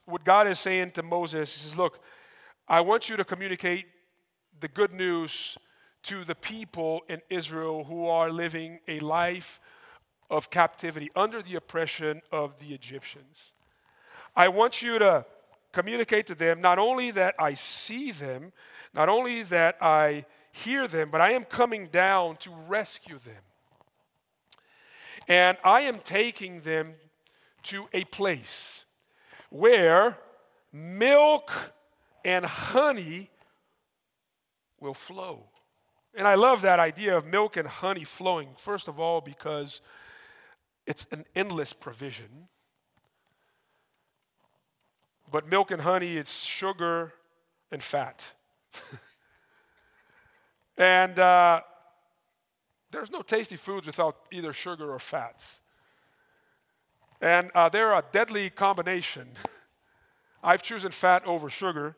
what 0.06 0.24
God 0.24 0.48
is 0.48 0.60
saying 0.60 0.92
to 0.92 1.04
Moses, 1.04 1.54
He 1.54 1.60
says, 1.60 1.78
Look, 1.78 2.00
I 2.68 2.82
want 2.82 3.10
you 3.10 3.18
to 3.18 3.24
communicate 3.24 3.86
the 4.60 4.68
good 4.68 4.94
news 4.94 5.58
to 6.04 6.24
the 6.24 6.36
people 6.36 7.02
in 7.08 7.22
Israel 7.30 7.84
who 7.84 8.08
are 8.08 8.32
living 8.32 8.80
a 8.88 9.00
life 9.00 9.60
of 10.30 10.50
captivity 10.50 11.10
under 11.16 11.42
the 11.42 11.56
oppression 11.56 12.22
of 12.32 12.58
the 12.60 12.74
Egyptians. 12.74 13.52
I 14.36 14.48
want 14.48 14.82
you 14.82 14.98
to 15.00 15.26
communicate 15.74 16.28
to 16.28 16.36
them 16.36 16.62
not 16.62 16.80
only 16.80 17.12
that 17.12 17.36
I 17.38 17.54
see 17.54 18.12
them, 18.12 18.52
not 18.94 19.10
only 19.10 19.44
that 19.44 19.78
I 19.82 20.26
hear 20.52 20.88
them, 20.88 21.10
but 21.12 21.22
I 21.22 21.32
am 21.32 21.44
coming 21.44 21.88
down 21.88 22.38
to 22.38 22.52
rescue 22.68 23.20
them. 23.20 23.44
And 25.32 25.58
I 25.64 25.84
am 25.84 25.96
taking 26.00 26.60
them 26.60 26.96
to 27.64 27.88
a 27.94 28.04
place 28.04 28.84
where 29.50 30.18
milk 30.74 31.54
and 32.26 32.46
honey 32.46 33.30
will 34.82 34.94
flow. 34.94 35.48
And 36.14 36.28
I 36.28 36.36
love 36.36 36.62
that 36.64 36.82
idea 36.82 37.18
of 37.18 37.26
milk 37.26 37.56
and 37.56 37.66
honey 37.66 38.04
flowing, 38.04 38.50
first 38.58 38.90
of 38.90 39.00
all, 39.00 39.22
because 39.22 39.80
it's 40.86 41.08
an 41.12 41.24
endless 41.34 41.72
provision. 41.72 42.50
But 45.32 45.48
milk 45.48 45.72
and 45.72 45.84
honey, 45.84 46.18
it's 46.18 46.44
sugar 46.44 47.14
and 47.72 47.82
fat. 47.82 48.34
And 50.78 51.20
uh, 51.20 51.62
there's 52.92 53.10
no 53.12 53.22
tasty 53.22 53.56
foods 53.56 53.88
without 53.88 54.18
either 54.32 54.54
sugar 54.54 54.92
or 54.92 55.00
fats. 55.00 55.62
And 57.22 57.50
uh, 57.56 57.70
they're 57.70 57.94
a 57.94 58.04
deadly 58.12 58.50
combination. 58.50 59.30
I've 60.44 60.62
chosen 60.64 60.92
fat 60.92 61.26
over 61.26 61.50
sugar. 61.50 61.96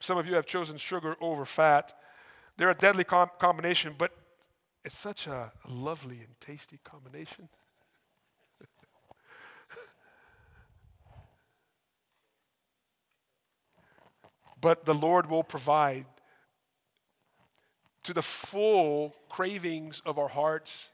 Some 0.00 0.18
of 0.18 0.26
you 0.26 0.34
have 0.34 0.44
chosen 0.46 0.76
sugar 0.76 1.16
over 1.20 1.44
fat. 1.44 1.94
They're 2.56 2.70
a 2.70 2.74
deadly 2.74 3.04
com- 3.04 3.30
combination, 3.38 3.94
but 3.96 4.10
it's 4.84 4.98
such 4.98 5.26
a 5.26 5.52
lovely 5.68 6.16
and 6.16 6.40
tasty 6.40 6.78
combination. 6.84 7.48
but 14.60 14.84
the 14.84 14.94
Lord 14.94 15.30
will 15.30 15.44
provide 15.44 16.06
to 18.04 18.14
the 18.14 18.22
full 18.22 19.14
cravings 19.28 20.00
of 20.06 20.18
our 20.18 20.28
hearts. 20.28 20.90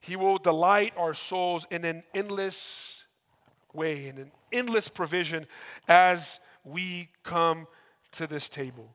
He 0.00 0.16
will 0.16 0.38
delight 0.38 0.92
our 0.96 1.14
souls 1.14 1.66
in 1.70 1.84
an 1.84 2.02
endless 2.14 3.04
way, 3.72 4.08
in 4.08 4.18
an 4.18 4.32
endless 4.52 4.88
provision 4.88 5.46
as 5.88 6.40
we 6.64 7.08
come 7.22 7.66
to 8.12 8.26
this 8.26 8.48
table. 8.48 8.94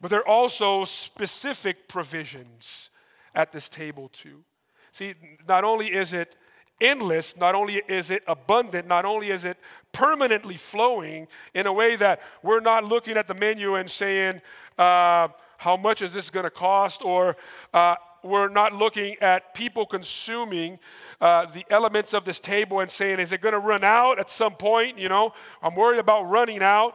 But 0.00 0.10
there 0.10 0.20
are 0.20 0.28
also 0.28 0.84
specific 0.84 1.88
provisions 1.88 2.90
at 3.34 3.52
this 3.52 3.68
table, 3.68 4.08
too. 4.08 4.44
See, 4.92 5.14
not 5.46 5.64
only 5.64 5.92
is 5.92 6.12
it 6.12 6.36
endless, 6.80 7.36
not 7.36 7.54
only 7.54 7.82
is 7.88 8.10
it 8.10 8.22
abundant, 8.26 8.86
not 8.86 9.04
only 9.04 9.30
is 9.30 9.44
it 9.44 9.58
permanently 9.92 10.56
flowing 10.56 11.28
in 11.54 11.66
a 11.66 11.72
way 11.72 11.96
that 11.96 12.20
we're 12.42 12.60
not 12.60 12.84
looking 12.84 13.16
at 13.16 13.28
the 13.28 13.34
menu 13.34 13.74
and 13.76 13.90
saying, 13.90 14.40
uh, 14.78 15.28
how 15.58 15.76
much 15.76 16.02
is 16.02 16.12
this 16.12 16.30
going 16.30 16.44
to 16.44 16.50
cost? 16.50 17.02
Or 17.02 17.36
uh, 17.72 17.96
we're 18.22 18.48
not 18.48 18.74
looking 18.74 19.16
at 19.20 19.54
people 19.54 19.86
consuming 19.86 20.78
uh, 21.20 21.46
the 21.46 21.64
elements 21.70 22.14
of 22.14 22.24
this 22.24 22.40
table 22.40 22.80
and 22.80 22.90
saying, 22.90 23.20
is 23.20 23.32
it 23.32 23.40
going 23.40 23.54
to 23.54 23.58
run 23.58 23.84
out 23.84 24.18
at 24.18 24.28
some 24.28 24.54
point? 24.54 24.98
You 24.98 25.08
know, 25.08 25.32
I'm 25.62 25.74
worried 25.74 26.00
about 26.00 26.24
running 26.24 26.62
out. 26.62 26.94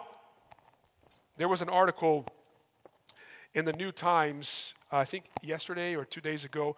There 1.38 1.48
was 1.48 1.62
an 1.62 1.70
article 1.70 2.26
in 3.54 3.66
the 3.66 3.74
New 3.74 3.92
Times, 3.92 4.74
I 4.92 5.06
think 5.06 5.26
yesterday 5.42 5.96
or 5.96 6.06
two 6.06 6.22
days 6.22 6.46
ago, 6.46 6.76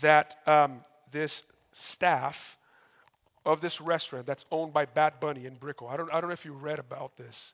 that 0.00 0.36
um, 0.46 0.80
this 1.10 1.42
staff 1.72 2.58
of 3.46 3.60
this 3.60 3.80
restaurant 3.80 4.26
that's 4.26 4.44
owned 4.50 4.72
by 4.72 4.86
Bad 4.86 5.20
Bunny 5.20 5.46
in 5.46 5.54
Brickell, 5.54 5.88
I 5.88 5.96
don't, 5.96 6.12
I 6.12 6.20
don't 6.20 6.28
know 6.28 6.34
if 6.34 6.44
you 6.44 6.54
read 6.54 6.78
about 6.78 7.16
this, 7.16 7.52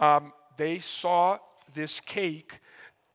um, 0.00 0.32
they 0.56 0.78
saw 0.78 1.38
this 1.74 2.00
cake 2.00 2.60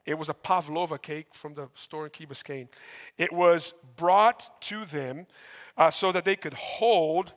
it 0.05 0.17
was 0.17 0.29
a 0.29 0.33
pavlova 0.33 0.97
cake 0.97 1.27
from 1.33 1.53
the 1.53 1.69
store 1.75 2.05
in 2.05 2.11
Key 2.11 2.25
Biscayne. 2.25 2.67
It 3.17 3.31
was 3.31 3.73
brought 3.95 4.61
to 4.63 4.85
them 4.85 5.27
uh, 5.77 5.91
so 5.91 6.11
that 6.11 6.25
they 6.25 6.35
could 6.35 6.53
hold 6.53 7.33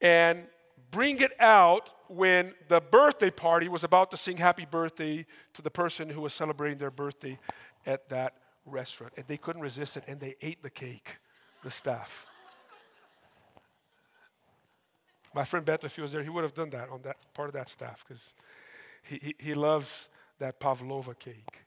and 0.00 0.44
bring 0.90 1.20
it 1.20 1.32
out 1.40 1.90
when 2.08 2.54
the 2.68 2.80
birthday 2.80 3.30
party 3.30 3.68
was 3.68 3.82
about 3.82 4.10
to 4.10 4.16
sing 4.16 4.36
happy 4.36 4.66
birthday 4.70 5.24
to 5.54 5.62
the 5.62 5.70
person 5.70 6.08
who 6.08 6.20
was 6.20 6.34
celebrating 6.34 6.78
their 6.78 6.90
birthday 6.90 7.38
at 7.86 8.08
that 8.10 8.34
restaurant. 8.64 9.12
And 9.16 9.26
they 9.26 9.36
couldn't 9.36 9.62
resist 9.62 9.96
it 9.96 10.04
and 10.06 10.20
they 10.20 10.36
ate 10.42 10.62
the 10.62 10.70
cake, 10.70 11.16
the 11.64 11.70
staff. 11.70 12.26
My 15.34 15.44
friend 15.44 15.66
Beto, 15.66 15.84
if 15.84 15.96
he 15.96 16.02
was 16.02 16.12
there, 16.12 16.22
he 16.22 16.30
would 16.30 16.44
have 16.44 16.54
done 16.54 16.70
that 16.70 16.88
on 16.88 17.02
that 17.02 17.16
part 17.34 17.48
of 17.48 17.54
that 17.54 17.68
staff 17.68 18.04
because 18.06 18.32
he, 19.02 19.18
he, 19.22 19.34
he 19.38 19.54
loves 19.54 20.08
that 20.38 20.60
pavlova 20.60 21.14
cake. 21.14 21.65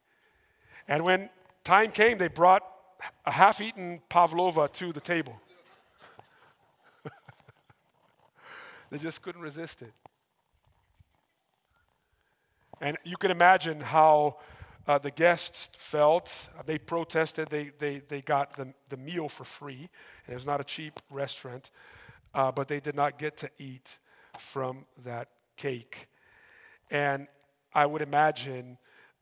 And 0.90 1.06
when 1.06 1.30
time 1.64 1.92
came, 1.92 2.18
they 2.18 2.28
brought 2.28 2.64
a 3.26 3.32
half 3.32 3.62
eaten 3.62 4.02
pavlova 4.10 4.68
to 4.74 4.92
the 4.92 5.00
table. 5.00 5.40
they 8.90 8.98
just 8.98 9.22
couldn't 9.22 9.42
resist 9.42 9.82
it. 9.82 9.94
And 12.82 12.98
you 13.06 13.16
can 13.16 13.32
imagine 13.32 13.80
how 13.80 14.40
uh, 14.88 14.98
the 14.98 15.12
guests 15.12 15.70
felt. 15.78 16.50
They 16.66 16.78
protested. 16.78 17.50
They, 17.50 17.72
they, 17.78 18.00
they 18.00 18.22
got 18.22 18.56
the, 18.56 18.74
the 18.90 18.98
meal 18.98 19.30
for 19.30 19.46
free, 19.46 19.90
and 20.26 20.34
it 20.34 20.36
was 20.36 20.48
not 20.48 20.60
a 20.60 20.64
cheap 20.66 21.00
restaurant. 21.10 21.70
uh, 22.34 22.52
but 22.52 22.68
they 22.68 22.80
did 22.80 22.96
not 22.96 23.18
get 23.18 23.38
to 23.38 23.50
eat 23.58 23.98
from 24.38 24.86
that 25.04 25.30
cake. 25.58 26.08
And 26.92 27.28
I 27.74 27.86
would 27.86 28.02
imagine 28.02 28.78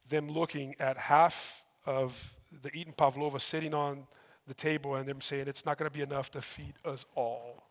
them 0.10 0.30
looking 0.30 0.76
at 0.80 0.98
half 0.98 1.63
of 1.86 2.36
the 2.62 2.76
eaten 2.76 2.93
pavlova 2.93 3.39
sitting 3.39 3.74
on 3.74 4.08
the 4.48 4.54
table 4.54 4.96
and 4.96 5.08
them 5.08 5.22
saying, 5.22 5.48
It's 5.48 5.65
not 5.65 5.78
going 5.78 5.89
to 5.89 5.96
be 5.96 6.04
enough 6.04 6.32
to 6.32 6.41
feed 6.41 6.74
us 6.86 7.06
all. 7.15 7.63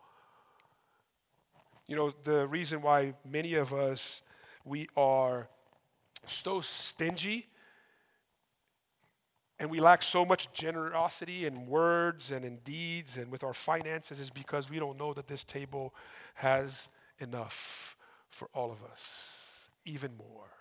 You 1.87 1.95
know, 1.95 2.13
the 2.23 2.47
reason 2.47 2.81
why 2.81 3.13
many 3.25 3.53
of 3.53 3.73
us, 3.73 4.21
we 4.65 4.87
are 4.97 5.47
so 6.27 6.61
stingy 6.61 7.47
and 9.59 9.71
we 9.71 9.79
lack 9.79 10.03
so 10.03 10.23
much 10.23 10.51
generosity 10.53 11.45
in 11.45 11.65
words 11.65 12.31
and 12.31 12.45
in 12.45 12.57
deeds 12.57 13.17
and 13.17 13.31
with 13.31 13.43
our 13.43 13.53
finances 13.53 14.19
is 14.19 14.29
because 14.29 14.69
we 14.69 14.77
don't 14.77 14.99
know 14.99 15.13
that 15.13 15.27
this 15.27 15.43
table 15.43 15.95
has 16.35 16.89
enough 17.19 17.97
for 18.29 18.49
all 18.53 18.71
of 18.71 18.83
us, 18.83 19.69
even 19.85 20.11
more. 20.17 20.56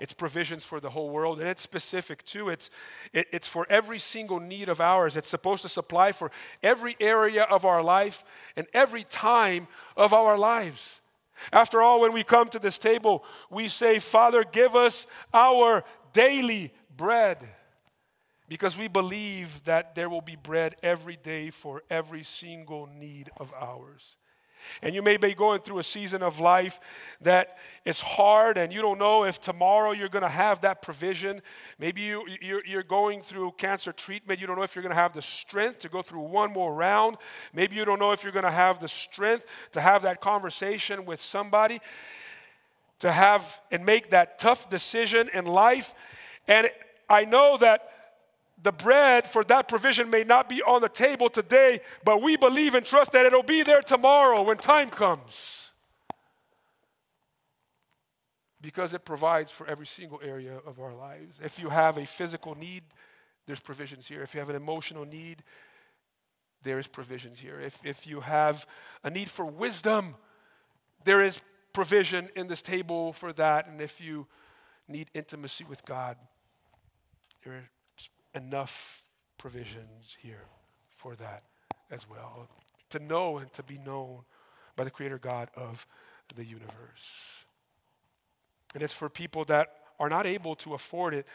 It's 0.00 0.12
provisions 0.12 0.64
for 0.64 0.80
the 0.80 0.90
whole 0.90 1.10
world, 1.10 1.40
and 1.40 1.48
it's 1.48 1.62
specific 1.62 2.24
too. 2.24 2.48
It's, 2.48 2.70
it, 3.12 3.26
it's 3.32 3.46
for 3.46 3.66
every 3.70 3.98
single 3.98 4.40
need 4.40 4.68
of 4.68 4.80
ours. 4.80 5.16
It's 5.16 5.28
supposed 5.28 5.62
to 5.62 5.68
supply 5.68 6.12
for 6.12 6.30
every 6.62 6.96
area 7.00 7.44
of 7.44 7.64
our 7.64 7.82
life 7.82 8.24
and 8.56 8.66
every 8.74 9.04
time 9.04 9.68
of 9.96 10.12
our 10.12 10.36
lives. 10.36 11.00
After 11.52 11.82
all, 11.82 12.00
when 12.00 12.12
we 12.12 12.24
come 12.24 12.48
to 12.48 12.58
this 12.58 12.78
table, 12.78 13.24
we 13.50 13.68
say, 13.68 13.98
Father, 13.98 14.44
give 14.44 14.74
us 14.74 15.06
our 15.32 15.84
daily 16.12 16.72
bread. 16.96 17.38
Because 18.48 18.76
we 18.76 18.88
believe 18.88 19.64
that 19.64 19.94
there 19.94 20.08
will 20.08 20.20
be 20.20 20.36
bread 20.36 20.76
every 20.82 21.16
day 21.16 21.50
for 21.50 21.82
every 21.88 22.22
single 22.22 22.88
need 22.98 23.30
of 23.38 23.52
ours. 23.58 24.16
And 24.82 24.94
you 24.94 25.02
may 25.02 25.16
be 25.16 25.34
going 25.34 25.60
through 25.60 25.78
a 25.78 25.84
season 25.84 26.22
of 26.22 26.40
life 26.40 26.80
that 27.20 27.58
is 27.84 28.00
hard 28.00 28.56
and 28.56 28.72
you 28.72 28.80
don't 28.80 28.98
know 28.98 29.24
if 29.24 29.40
tomorrow 29.40 29.92
you're 29.92 30.08
going 30.08 30.22
to 30.22 30.28
have 30.28 30.62
that 30.62 30.82
provision. 30.82 31.42
Maybe 31.78 32.02
you, 32.02 32.26
you're, 32.40 32.64
you're 32.64 32.82
going 32.82 33.20
through 33.22 33.52
cancer 33.52 33.92
treatment. 33.92 34.40
You 34.40 34.46
don't 34.46 34.56
know 34.56 34.62
if 34.62 34.74
you're 34.74 34.82
going 34.82 34.94
to 34.94 35.00
have 35.00 35.12
the 35.12 35.22
strength 35.22 35.80
to 35.80 35.88
go 35.88 36.02
through 36.02 36.22
one 36.22 36.52
more 36.52 36.74
round. 36.74 37.16
Maybe 37.52 37.76
you 37.76 37.84
don't 37.84 37.98
know 37.98 38.12
if 38.12 38.22
you're 38.22 38.32
going 38.32 38.44
to 38.44 38.50
have 38.50 38.80
the 38.80 38.88
strength 38.88 39.46
to 39.72 39.80
have 39.80 40.02
that 40.02 40.20
conversation 40.20 41.04
with 41.04 41.20
somebody, 41.20 41.80
to 43.00 43.12
have 43.12 43.60
and 43.70 43.84
make 43.84 44.10
that 44.10 44.38
tough 44.38 44.70
decision 44.70 45.28
in 45.34 45.44
life. 45.44 45.94
And 46.48 46.68
I 47.08 47.24
know 47.24 47.56
that 47.58 47.93
the 48.64 48.72
bread 48.72 49.28
for 49.28 49.44
that 49.44 49.68
provision 49.68 50.08
may 50.08 50.24
not 50.24 50.48
be 50.48 50.62
on 50.62 50.80
the 50.80 50.88
table 50.88 51.28
today, 51.28 51.80
but 52.02 52.22
we 52.22 52.36
believe 52.36 52.74
and 52.74 52.84
trust 52.84 53.12
that 53.12 53.26
it'll 53.26 53.42
be 53.42 53.62
there 53.62 53.82
tomorrow 53.82 54.42
when 54.42 54.56
time 54.56 54.88
comes. 54.88 55.68
Because 58.62 58.94
it 58.94 59.04
provides 59.04 59.50
for 59.50 59.66
every 59.66 59.86
single 59.86 60.18
area 60.24 60.58
of 60.66 60.80
our 60.80 60.94
lives. 60.94 61.36
If 61.44 61.58
you 61.58 61.68
have 61.68 61.98
a 61.98 62.06
physical 62.06 62.54
need, 62.54 62.82
there's 63.46 63.60
provisions 63.60 64.08
here. 64.08 64.22
If 64.22 64.32
you 64.32 64.40
have 64.40 64.48
an 64.48 64.56
emotional 64.56 65.04
need, 65.04 65.44
there 66.62 66.78
is 66.78 66.86
provisions 66.86 67.38
here. 67.38 67.60
If, 67.60 67.78
if 67.84 68.06
you 68.06 68.20
have 68.20 68.66
a 69.04 69.10
need 69.10 69.28
for 69.28 69.44
wisdom, 69.44 70.14
there 71.04 71.20
is 71.20 71.38
provision 71.74 72.30
in 72.34 72.48
this 72.48 72.62
table 72.62 73.12
for 73.12 73.34
that. 73.34 73.68
And 73.68 73.82
if 73.82 74.00
you 74.00 74.26
need 74.88 75.10
intimacy 75.12 75.64
with 75.68 75.84
God, 75.84 76.16
there 77.44 77.68
enough 78.34 79.02
provisions 79.38 80.16
here 80.20 80.46
for 80.90 81.14
that 81.16 81.42
as 81.90 82.08
well. 82.08 82.48
To 82.90 82.98
know 82.98 83.38
and 83.38 83.52
to 83.54 83.62
be 83.62 83.78
known 83.78 84.20
by 84.76 84.84
the 84.84 84.90
Creator 84.90 85.18
God 85.18 85.48
of 85.56 85.86
the 86.34 86.44
universe. 86.44 87.44
And 88.74 88.82
it's 88.82 88.92
for 88.92 89.08
people 89.08 89.44
that 89.46 89.68
are 90.00 90.08
not 90.08 90.26
able 90.26 90.56
to 90.56 90.74
afford 90.74 91.14
it 91.14 91.26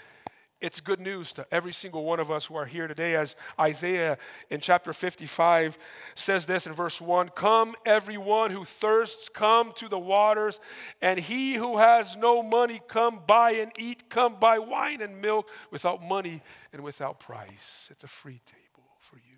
it's 0.61 0.81
good 0.81 0.99
news 0.99 1.31
to 1.33 1.45
every 1.51 1.71
single 1.71 2.03
one 2.03 2.19
of 2.19 2.29
us 2.29 2.45
who 2.45 2.55
are 2.55 2.65
here 2.65 2.87
today, 2.87 3.15
as 3.15 3.35
Isaiah 3.59 4.17
in 4.49 4.59
chapter 4.59 4.91
55 4.91 5.77
says 6.15 6.45
this 6.45 6.67
in 6.67 6.73
verse 6.73 6.99
1 6.99 7.29
Come, 7.29 7.75
everyone 7.85 8.51
who 8.51 8.65
thirsts, 8.65 9.29
come 9.29 9.71
to 9.75 9.87
the 9.87 9.99
waters, 9.99 10.59
and 11.01 11.19
he 11.19 11.53
who 11.53 11.77
has 11.77 12.17
no 12.17 12.43
money, 12.43 12.81
come 12.87 13.21
buy 13.25 13.51
and 13.51 13.71
eat, 13.77 14.09
come 14.09 14.35
buy 14.39 14.59
wine 14.59 15.01
and 15.01 15.21
milk 15.21 15.49
without 15.71 16.03
money 16.03 16.41
and 16.73 16.83
without 16.83 17.19
price. 17.19 17.87
It's 17.91 18.03
a 18.03 18.07
free 18.07 18.41
table 18.45 18.89
for 18.99 19.15
you, 19.15 19.37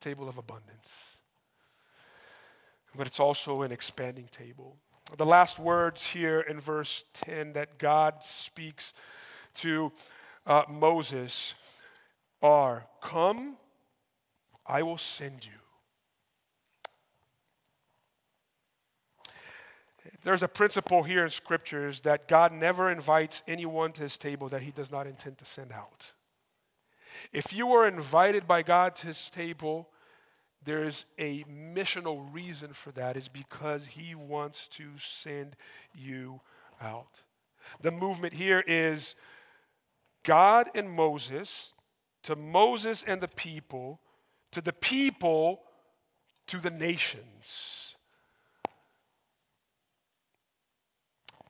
a 0.00 0.04
table 0.04 0.28
of 0.28 0.38
abundance. 0.38 1.18
But 2.96 3.06
it's 3.06 3.20
also 3.20 3.62
an 3.62 3.72
expanding 3.72 4.28
table. 4.30 4.76
The 5.16 5.24
last 5.26 5.58
words 5.58 6.06
here 6.06 6.40
in 6.40 6.60
verse 6.60 7.04
10 7.14 7.52
that 7.52 7.78
God 7.78 8.22
speaks 8.22 8.92
to 9.54 9.92
uh, 10.46 10.62
Moses 10.68 11.54
are 12.42 12.86
Come, 13.00 13.56
I 14.66 14.82
will 14.82 14.98
send 14.98 15.44
you. 15.44 15.52
There's 20.22 20.42
a 20.42 20.48
principle 20.48 21.02
here 21.02 21.24
in 21.24 21.30
scriptures 21.30 22.02
that 22.02 22.28
God 22.28 22.52
never 22.52 22.90
invites 22.90 23.42
anyone 23.48 23.92
to 23.92 24.02
his 24.02 24.16
table 24.16 24.48
that 24.48 24.62
he 24.62 24.70
does 24.70 24.90
not 24.92 25.06
intend 25.06 25.38
to 25.38 25.44
send 25.44 25.72
out. 25.72 26.12
If 27.32 27.52
you 27.52 27.72
are 27.72 27.86
invited 27.86 28.46
by 28.46 28.62
God 28.62 28.94
to 28.96 29.08
his 29.08 29.30
table, 29.30 29.88
there's 30.64 31.06
a 31.18 31.42
missional 31.44 32.32
reason 32.32 32.72
for 32.72 32.92
that, 32.92 33.16
is 33.16 33.28
because 33.28 33.86
he 33.86 34.14
wants 34.14 34.68
to 34.68 34.84
send 34.98 35.56
you 35.94 36.40
out. 36.80 37.22
The 37.80 37.90
movement 37.90 38.34
here 38.34 38.62
is 38.66 39.16
God 40.22 40.68
and 40.74 40.90
Moses, 40.90 41.72
to 42.24 42.36
Moses 42.36 43.04
and 43.04 43.20
the 43.20 43.28
people, 43.28 44.00
to 44.52 44.60
the 44.60 44.72
people, 44.72 45.60
to 46.46 46.58
the 46.58 46.70
nations. 46.70 47.96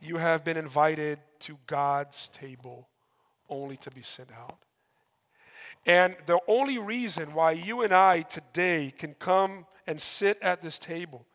You 0.01 0.17
have 0.17 0.45
been 0.45 0.57
invited 0.57 1.21
to 1.41 1.59
God's 1.67 2.29
table 2.29 2.89
only 3.49 3.77
to 3.79 3.91
be 3.91 4.03
sent 4.03 4.31
out. 4.33 4.59
And 5.85 6.17
the 6.27 6.39
only 6.47 6.79
reason 6.79 7.35
why 7.35 7.53
you 7.53 7.83
and 7.83 7.93
I 7.93 8.23
today 8.23 8.93
can 8.97 9.15
come 9.15 9.67
and 9.87 10.01
sit 10.01 10.39
at 10.41 10.63
this 10.63 10.79
table, 10.79 11.27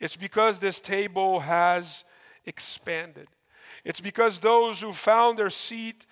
it's 0.00 0.16
because 0.16 0.58
this 0.58 0.80
table 0.80 1.40
has 1.40 2.04
expanded. 2.46 3.26
It's 3.84 4.00
because 4.00 4.38
those 4.38 4.80
who 4.80 4.92
found 4.92 5.38
their 5.38 5.50
seat 5.50 6.06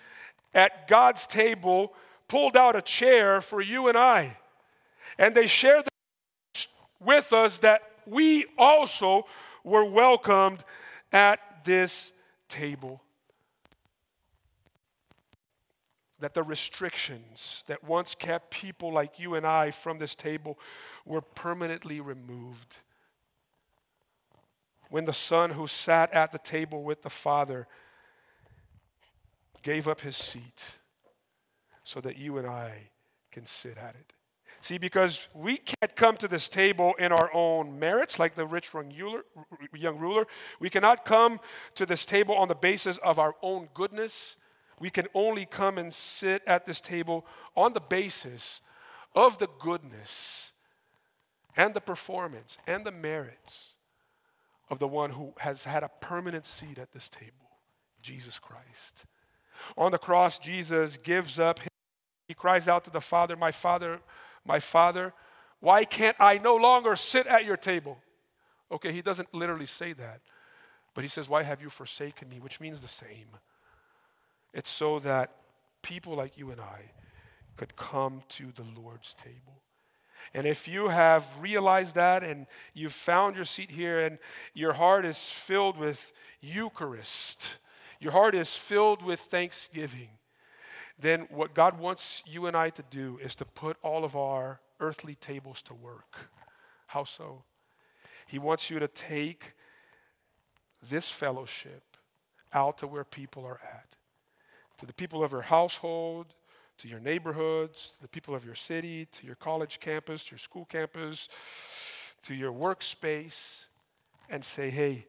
at 0.56 0.88
God's 0.88 1.26
table 1.26 1.92
pulled 2.26 2.56
out 2.56 2.74
a 2.74 2.82
chair 2.82 3.40
for 3.40 3.60
you 3.60 3.86
and 3.88 3.96
I. 3.96 4.38
And 5.18 5.34
they 5.34 5.46
shared 5.46 5.84
with 6.98 7.32
us 7.32 7.60
that 7.60 7.82
we 8.06 8.46
also 8.58 9.26
were 9.62 9.84
welcomed 9.84 10.64
at 11.12 11.38
this 11.64 12.12
table. 12.48 13.02
That 16.20 16.32
the 16.32 16.42
restrictions 16.42 17.62
that 17.66 17.84
once 17.84 18.14
kept 18.14 18.50
people 18.50 18.92
like 18.92 19.18
you 19.18 19.34
and 19.34 19.46
I 19.46 19.70
from 19.70 19.98
this 19.98 20.14
table 20.14 20.58
were 21.04 21.20
permanently 21.20 22.00
removed. 22.00 22.78
When 24.88 25.04
the 25.04 25.12
Son 25.12 25.50
who 25.50 25.66
sat 25.66 26.12
at 26.14 26.32
the 26.32 26.38
table 26.38 26.82
with 26.82 27.02
the 27.02 27.10
Father 27.10 27.68
gave 29.66 29.88
up 29.88 30.00
his 30.00 30.16
seat 30.16 30.76
so 31.82 32.00
that 32.00 32.16
you 32.16 32.38
and 32.38 32.46
I 32.46 32.90
can 33.32 33.44
sit 33.44 33.76
at 33.76 33.96
it. 33.96 34.12
See, 34.60 34.78
because 34.78 35.26
we 35.34 35.56
can't 35.56 35.96
come 35.96 36.16
to 36.18 36.28
this 36.28 36.48
table 36.48 36.94
in 37.00 37.10
our 37.10 37.34
own 37.34 37.76
merits, 37.76 38.20
like 38.20 38.36
the 38.36 38.46
rich 38.46 38.70
young 39.74 39.98
ruler. 39.98 40.28
We 40.60 40.70
cannot 40.70 41.04
come 41.04 41.40
to 41.74 41.84
this 41.84 42.06
table 42.06 42.36
on 42.36 42.46
the 42.46 42.54
basis 42.54 42.96
of 42.98 43.18
our 43.18 43.34
own 43.42 43.68
goodness. 43.74 44.36
We 44.78 44.88
can 44.88 45.08
only 45.14 45.46
come 45.46 45.78
and 45.78 45.92
sit 45.92 46.44
at 46.46 46.64
this 46.64 46.80
table 46.80 47.26
on 47.56 47.72
the 47.72 47.80
basis 47.80 48.60
of 49.16 49.38
the 49.38 49.48
goodness 49.58 50.52
and 51.56 51.74
the 51.74 51.80
performance 51.80 52.56
and 52.68 52.86
the 52.86 52.92
merits 52.92 53.74
of 54.70 54.78
the 54.78 54.88
one 54.88 55.10
who 55.10 55.34
has 55.38 55.64
had 55.64 55.82
a 55.82 55.90
permanent 56.00 56.46
seat 56.46 56.78
at 56.78 56.92
this 56.92 57.08
table, 57.08 57.50
Jesus 58.00 58.38
Christ. 58.38 59.06
On 59.76 59.90
the 59.92 59.98
cross, 59.98 60.38
Jesus 60.38 60.96
gives 60.96 61.38
up. 61.38 61.60
He 62.28 62.34
cries 62.34 62.68
out 62.68 62.84
to 62.84 62.90
the 62.90 63.00
Father, 63.00 63.36
My 63.36 63.50
Father, 63.50 64.00
my 64.44 64.60
Father, 64.60 65.12
why 65.60 65.84
can't 65.84 66.16
I 66.20 66.38
no 66.38 66.56
longer 66.56 66.96
sit 66.96 67.26
at 67.26 67.44
your 67.44 67.56
table? 67.56 67.98
Okay, 68.70 68.92
he 68.92 69.02
doesn't 69.02 69.32
literally 69.32 69.66
say 69.66 69.92
that, 69.94 70.20
but 70.94 71.02
he 71.02 71.08
says, 71.08 71.28
Why 71.28 71.42
have 71.42 71.60
you 71.60 71.70
forsaken 71.70 72.28
me? 72.28 72.38
Which 72.40 72.60
means 72.60 72.82
the 72.82 72.88
same. 72.88 73.28
It's 74.52 74.70
so 74.70 74.98
that 75.00 75.32
people 75.82 76.14
like 76.14 76.38
you 76.38 76.50
and 76.50 76.60
I 76.60 76.92
could 77.56 77.76
come 77.76 78.22
to 78.30 78.52
the 78.54 78.64
Lord's 78.80 79.14
table. 79.14 79.62
And 80.34 80.46
if 80.46 80.66
you 80.66 80.88
have 80.88 81.26
realized 81.40 81.94
that 81.94 82.22
and 82.24 82.46
you've 82.74 82.92
found 82.92 83.36
your 83.36 83.44
seat 83.44 83.70
here 83.70 84.00
and 84.00 84.18
your 84.54 84.72
heart 84.72 85.04
is 85.04 85.28
filled 85.28 85.78
with 85.78 86.12
Eucharist, 86.40 87.56
your 88.00 88.12
heart 88.12 88.34
is 88.34 88.54
filled 88.54 89.02
with 89.02 89.20
thanksgiving, 89.20 90.08
then 90.98 91.26
what 91.30 91.54
God 91.54 91.78
wants 91.78 92.22
you 92.26 92.46
and 92.46 92.56
I 92.56 92.70
to 92.70 92.82
do 92.90 93.18
is 93.22 93.34
to 93.36 93.44
put 93.44 93.76
all 93.82 94.04
of 94.04 94.16
our 94.16 94.60
earthly 94.80 95.14
tables 95.16 95.62
to 95.62 95.74
work. 95.74 96.16
How 96.86 97.04
so? 97.04 97.42
He 98.26 98.38
wants 98.38 98.70
you 98.70 98.78
to 98.78 98.88
take 98.88 99.52
this 100.88 101.08
fellowship 101.08 101.82
out 102.52 102.78
to 102.78 102.86
where 102.86 103.04
people 103.04 103.44
are 103.44 103.60
at, 103.62 103.96
to 104.78 104.86
the 104.86 104.94
people 104.94 105.22
of 105.22 105.32
your 105.32 105.42
household, 105.42 106.34
to 106.78 106.88
your 106.88 107.00
neighborhoods, 107.00 107.92
the 108.02 108.08
people 108.08 108.34
of 108.34 108.44
your 108.44 108.54
city, 108.54 109.06
to 109.12 109.26
your 109.26 109.36
college 109.36 109.80
campus, 109.80 110.24
to 110.24 110.32
your 110.32 110.38
school 110.38 110.66
campus, 110.66 111.28
to 112.22 112.34
your 112.34 112.52
workspace, 112.52 113.64
and 114.28 114.44
say, 114.44 114.70
hey, 114.70 115.06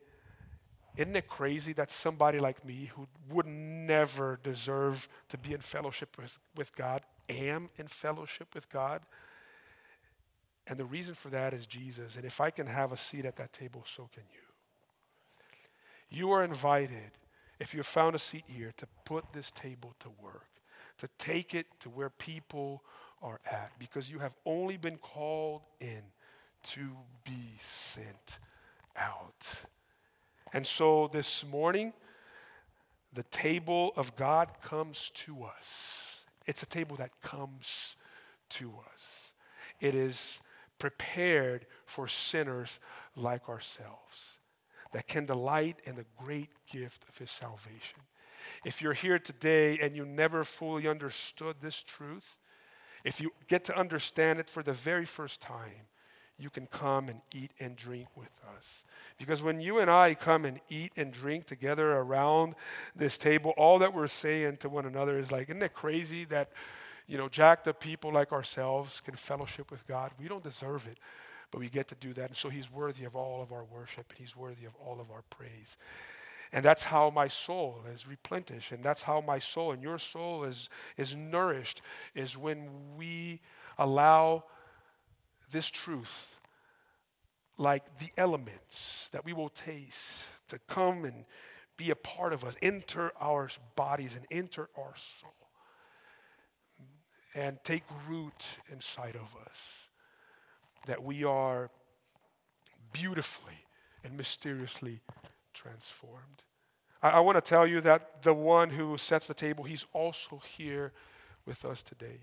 isn't 0.98 1.16
it 1.16 1.28
crazy 1.28 1.74
that 1.74 1.92
somebody 1.92 2.40
like 2.40 2.66
me 2.66 2.90
who 2.96 3.08
would 3.30 3.46
never 3.46 4.40
deserve 4.42 5.08
to 5.30 5.38
be 5.38 5.54
in 5.54 5.62
fellowship 5.62 6.18
with, 6.18 6.40
with 6.56 6.76
God 6.76 7.04
am 7.30 7.70
in 7.78 7.88
fellowship 7.88 8.54
with 8.56 8.70
God? 8.70 9.02
And 10.66 10.78
the 10.78 10.86
reason 10.86 11.14
for 11.14 11.30
that 11.30 11.54
is 11.54 11.66
Jesus. 11.68 12.16
And 12.16 12.26
if 12.26 12.42
I 12.42 12.50
can 12.50 12.68
have 12.68 12.92
a 12.92 12.98
seat 12.98 13.26
at 13.26 13.36
that 13.38 13.54
table, 13.54 13.84
so 13.86 14.10
can 14.12 14.24
you. 14.34 14.40
You 16.10 16.32
are 16.32 16.44
invited, 16.44 17.12
if 17.60 17.74
you 17.74 17.80
have 17.80 17.88
found 17.88 18.16
a 18.16 18.20
seat 18.20 18.44
here, 18.48 18.74
to 18.78 18.88
put 19.06 19.32
this 19.34 19.52
table 19.52 19.94
to 20.00 20.10
work, 20.22 20.48
to 20.98 21.08
take 21.20 21.54
it 21.54 21.68
to 21.82 21.90
where 21.90 22.10
people 22.10 22.84
are 23.22 23.40
at, 23.50 23.72
because 23.78 24.10
you 24.10 24.20
have 24.20 24.36
only 24.46 24.78
been 24.78 24.98
called 24.98 25.62
in 25.80 26.02
to 26.64 26.90
be 27.24 27.56
sent 27.60 28.40
out. 28.96 29.48
And 30.54 30.66
so 30.66 31.10
this 31.12 31.46
morning, 31.46 31.94
the 33.14 33.24
table 33.24 33.94
of 33.96 34.16
God 34.16 34.50
comes 34.64 35.12
to 35.16 35.44
us. 35.44 36.26
It's 36.46 36.64
a 36.64 36.68
table 36.68 36.96
that 36.98 37.22
comes 37.22 37.96
to 38.50 38.74
us. 38.94 39.34
It 39.80 39.96
is 39.96 40.42
prepared 40.80 41.66
for 41.86 42.08
sinners 42.08 42.80
like 43.16 43.50
ourselves 43.50 44.38
that 44.94 45.08
can 45.08 45.26
delight 45.26 45.78
in 45.84 45.96
the 45.96 46.06
great 46.18 46.50
gift 46.72 47.04
of 47.10 47.18
his 47.18 47.32
salvation. 47.32 48.00
If 48.64 48.82
you're 48.82 48.94
here 48.94 49.20
today 49.20 49.80
and 49.82 49.96
you 49.96 50.06
never 50.06 50.44
fully 50.44 50.88
understood 50.88 51.58
this 51.62 51.84
truth, 51.84 52.40
if 53.04 53.20
you 53.20 53.32
get 53.48 53.66
to 53.66 53.78
understand 53.78 54.40
it 54.40 54.50
for 54.50 54.64
the 54.64 54.74
very 54.74 55.06
first 55.06 55.42
time, 55.42 55.88
you 56.40 56.50
can 56.50 56.68
come 56.68 57.10
and 57.10 57.22
eat 57.34 57.52
and 57.60 57.76
drink 57.76 58.08
with 58.16 58.30
us. 58.56 58.86
Because 59.18 59.42
when 59.42 59.60
you 59.60 59.80
and 59.80 59.90
I 59.90 60.14
come 60.14 60.46
and 60.46 60.60
eat 60.70 60.92
and 60.96 61.12
drink 61.12 61.46
together 61.46 61.94
around 61.94 62.56
this 62.96 63.18
table, 63.18 63.54
all 63.58 63.80
that 63.80 63.94
we're 63.94 64.08
saying 64.08 64.58
to 64.58 64.70
one 64.70 64.86
another 64.86 65.18
is 65.18 65.32
like, 65.32 65.50
isn't 65.50 65.64
it 65.64 65.74
crazy 65.74 66.26
that, 66.26 66.52
you 67.08 67.18
know, 67.18 67.28
jacked 67.28 67.68
up 67.68 67.80
people 67.80 68.12
like 68.12 68.32
ourselves 68.32 69.02
can 69.02 69.16
fellowship 69.16 69.72
with 69.72 69.88
God? 69.88 70.12
We 70.20 70.28
don't 70.28 70.44
deserve 70.44 70.88
it, 70.88 71.00
but 71.50 71.60
we 71.60 71.70
get 71.70 71.88
to 71.88 71.96
do 71.96 72.14
that. 72.14 72.30
And 72.30 72.38
so 72.38 72.50
He's 72.50 72.72
worthy 72.72 73.06
of 73.06 73.16
all 73.16 73.42
of 73.42 73.52
our 73.52 73.64
worship, 73.64 74.06
and 74.10 74.20
He's 74.20 74.36
worthy 74.36 74.66
of 74.66 74.76
all 74.76 75.02
of 75.02 75.10
our 75.10 75.24
praise. 75.32 75.78
And 76.54 76.64
that's 76.64 76.84
how 76.84 77.10
my 77.10 77.28
soul 77.28 77.80
is 77.94 78.08
replenished. 78.08 78.72
And 78.72 78.84
that's 78.84 79.04
how 79.04 79.22
my 79.22 79.40
soul 79.40 79.72
and 79.72 79.82
your 79.82 79.98
soul 79.98 80.44
is, 80.44 80.70
is 80.98 81.16
nourished, 81.16 81.82
is 82.16 82.38
when 82.38 82.70
we 82.96 83.42
allow 83.78 84.44
this 85.52 85.70
truth, 85.70 86.40
like 87.58 88.00
the 88.00 88.10
elements 88.18 89.10
that 89.12 89.26
we 89.26 89.34
will 89.34 89.50
taste, 89.50 90.28
to 90.50 90.60
come 90.68 91.06
and 91.06 91.26
be 91.78 91.92
a 91.92 91.96
part 91.96 92.34
of 92.34 92.44
us, 92.44 92.56
enter 92.62 93.12
our 93.20 93.50
bodies 93.76 94.16
and 94.16 94.26
enter 94.32 94.70
our 94.78 94.94
soul, 94.96 95.34
and 97.36 97.58
take 97.64 97.84
root 98.08 98.48
inside 98.72 99.16
of 99.16 99.36
us. 99.48 99.90
That 100.88 101.04
we 101.04 101.24
are 101.24 101.70
beautifully 102.94 103.66
and 104.04 104.16
mysteriously 104.16 105.02
transformed. 105.54 106.44
I, 107.02 107.10
I 107.10 107.20
want 107.20 107.36
to 107.36 107.42
tell 107.42 107.68
you 107.68 107.82
that 107.82 108.24
the 108.24 108.34
one 108.34 108.70
who 108.70 108.98
sets 108.98 109.28
the 109.28 109.34
table, 109.34 109.64
he's 109.66 109.86
also 109.94 110.42
here 110.58 110.94
with 111.46 111.66
us 111.66 111.84
today. 111.84 112.22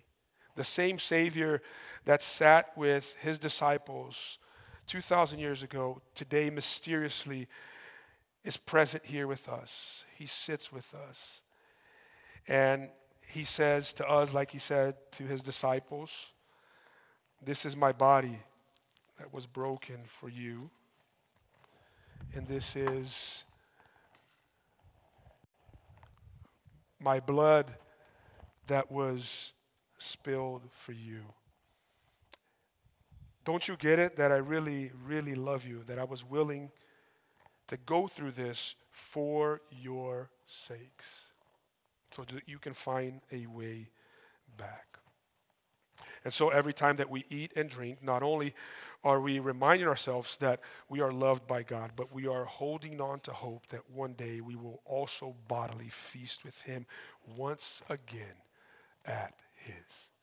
The 0.57 0.65
same 0.65 0.99
Savior 0.99 1.63
that 2.05 2.23
sat 2.23 2.77
with 2.77 3.17
his 3.21 3.39
disciples 3.39 4.39
2,000 4.87 5.39
years 5.39 5.63
ago, 5.63 6.03
today 6.15 6.51
mysteriously 6.51 7.49
is 8.45 8.57
present 8.57 9.05
here 9.07 9.27
with 9.27 9.49
us. 9.49 10.05
He 10.17 10.27
sits 10.27 10.71
with 10.71 10.95
us. 10.95 11.41
And 12.47 12.91
he 13.27 13.45
says 13.45 13.95
to 13.95 14.09
us, 14.09 14.35
like 14.35 14.51
he 14.51 14.59
said 14.59 14.97
to 15.13 15.25
his 15.25 15.43
disciples, 15.43 16.33
This 17.43 17.65
is 17.65 17.75
my 17.75 17.93
body 17.93 18.39
that 19.19 19.33
was 19.33 19.47
broken 19.47 20.01
for 20.07 20.29
you. 20.29 20.71
And 22.35 22.47
this 22.47 22.77
is 22.77 23.45
my 27.01 27.21
blood 27.21 27.75
that 28.67 28.91
was 28.91 29.54
spilled 30.05 30.63
for 30.71 30.93
you. 30.93 31.23
Don't 33.45 33.69
you 33.69 33.77
get 33.77 33.99
it 33.99 34.17
that 34.17 34.33
I 34.33 34.37
really, 34.37 34.91
really 35.05 35.35
love 35.35 35.67
you, 35.67 35.83
that 35.87 35.99
I 35.99 36.05
was 36.05 36.25
willing 36.25 36.71
to 37.69 37.77
go 37.77 38.07
through 38.07 38.33
this 38.33 38.75
for 38.91 39.61
your 39.71 40.31
sakes 40.47 41.31
so 42.11 42.25
that 42.25 42.49
you 42.49 42.59
can 42.59 42.75
find 42.75 43.21
a 43.33 43.47
way 43.47 43.91
back? 44.57 44.99
And 46.25 46.33
so 46.33 46.49
every 46.49 46.73
time 46.73 46.97
that 46.97 47.11
we 47.11 47.25
eat 47.29 47.53
and 47.55 47.69
drink, 47.69 48.03
not 48.03 48.23
only 48.23 48.55
are 49.05 49.21
we 49.21 49.39
reminding 49.39 49.87
ourselves 49.87 50.39
that 50.39 50.61
we 50.89 51.01
are 51.01 51.13
loved 51.13 51.47
by 51.47 51.63
God, 51.63 51.93
but 51.95 52.15
we 52.15 52.27
are 52.27 52.47
holding 52.47 52.99
on 53.01 53.21
to 53.21 53.33
hope 53.33 53.67
that 53.67 53.91
one 53.91 54.15
day 54.15 54.41
we 54.41 54.57
will 54.57 54.81
also 54.87 55.35
bodily 55.47 55.91
feast 55.91 56.43
with 56.43 56.63
Him 56.63 56.87
once 57.37 57.83
again 57.91 58.37
at 59.05 59.35
His 59.65 60.14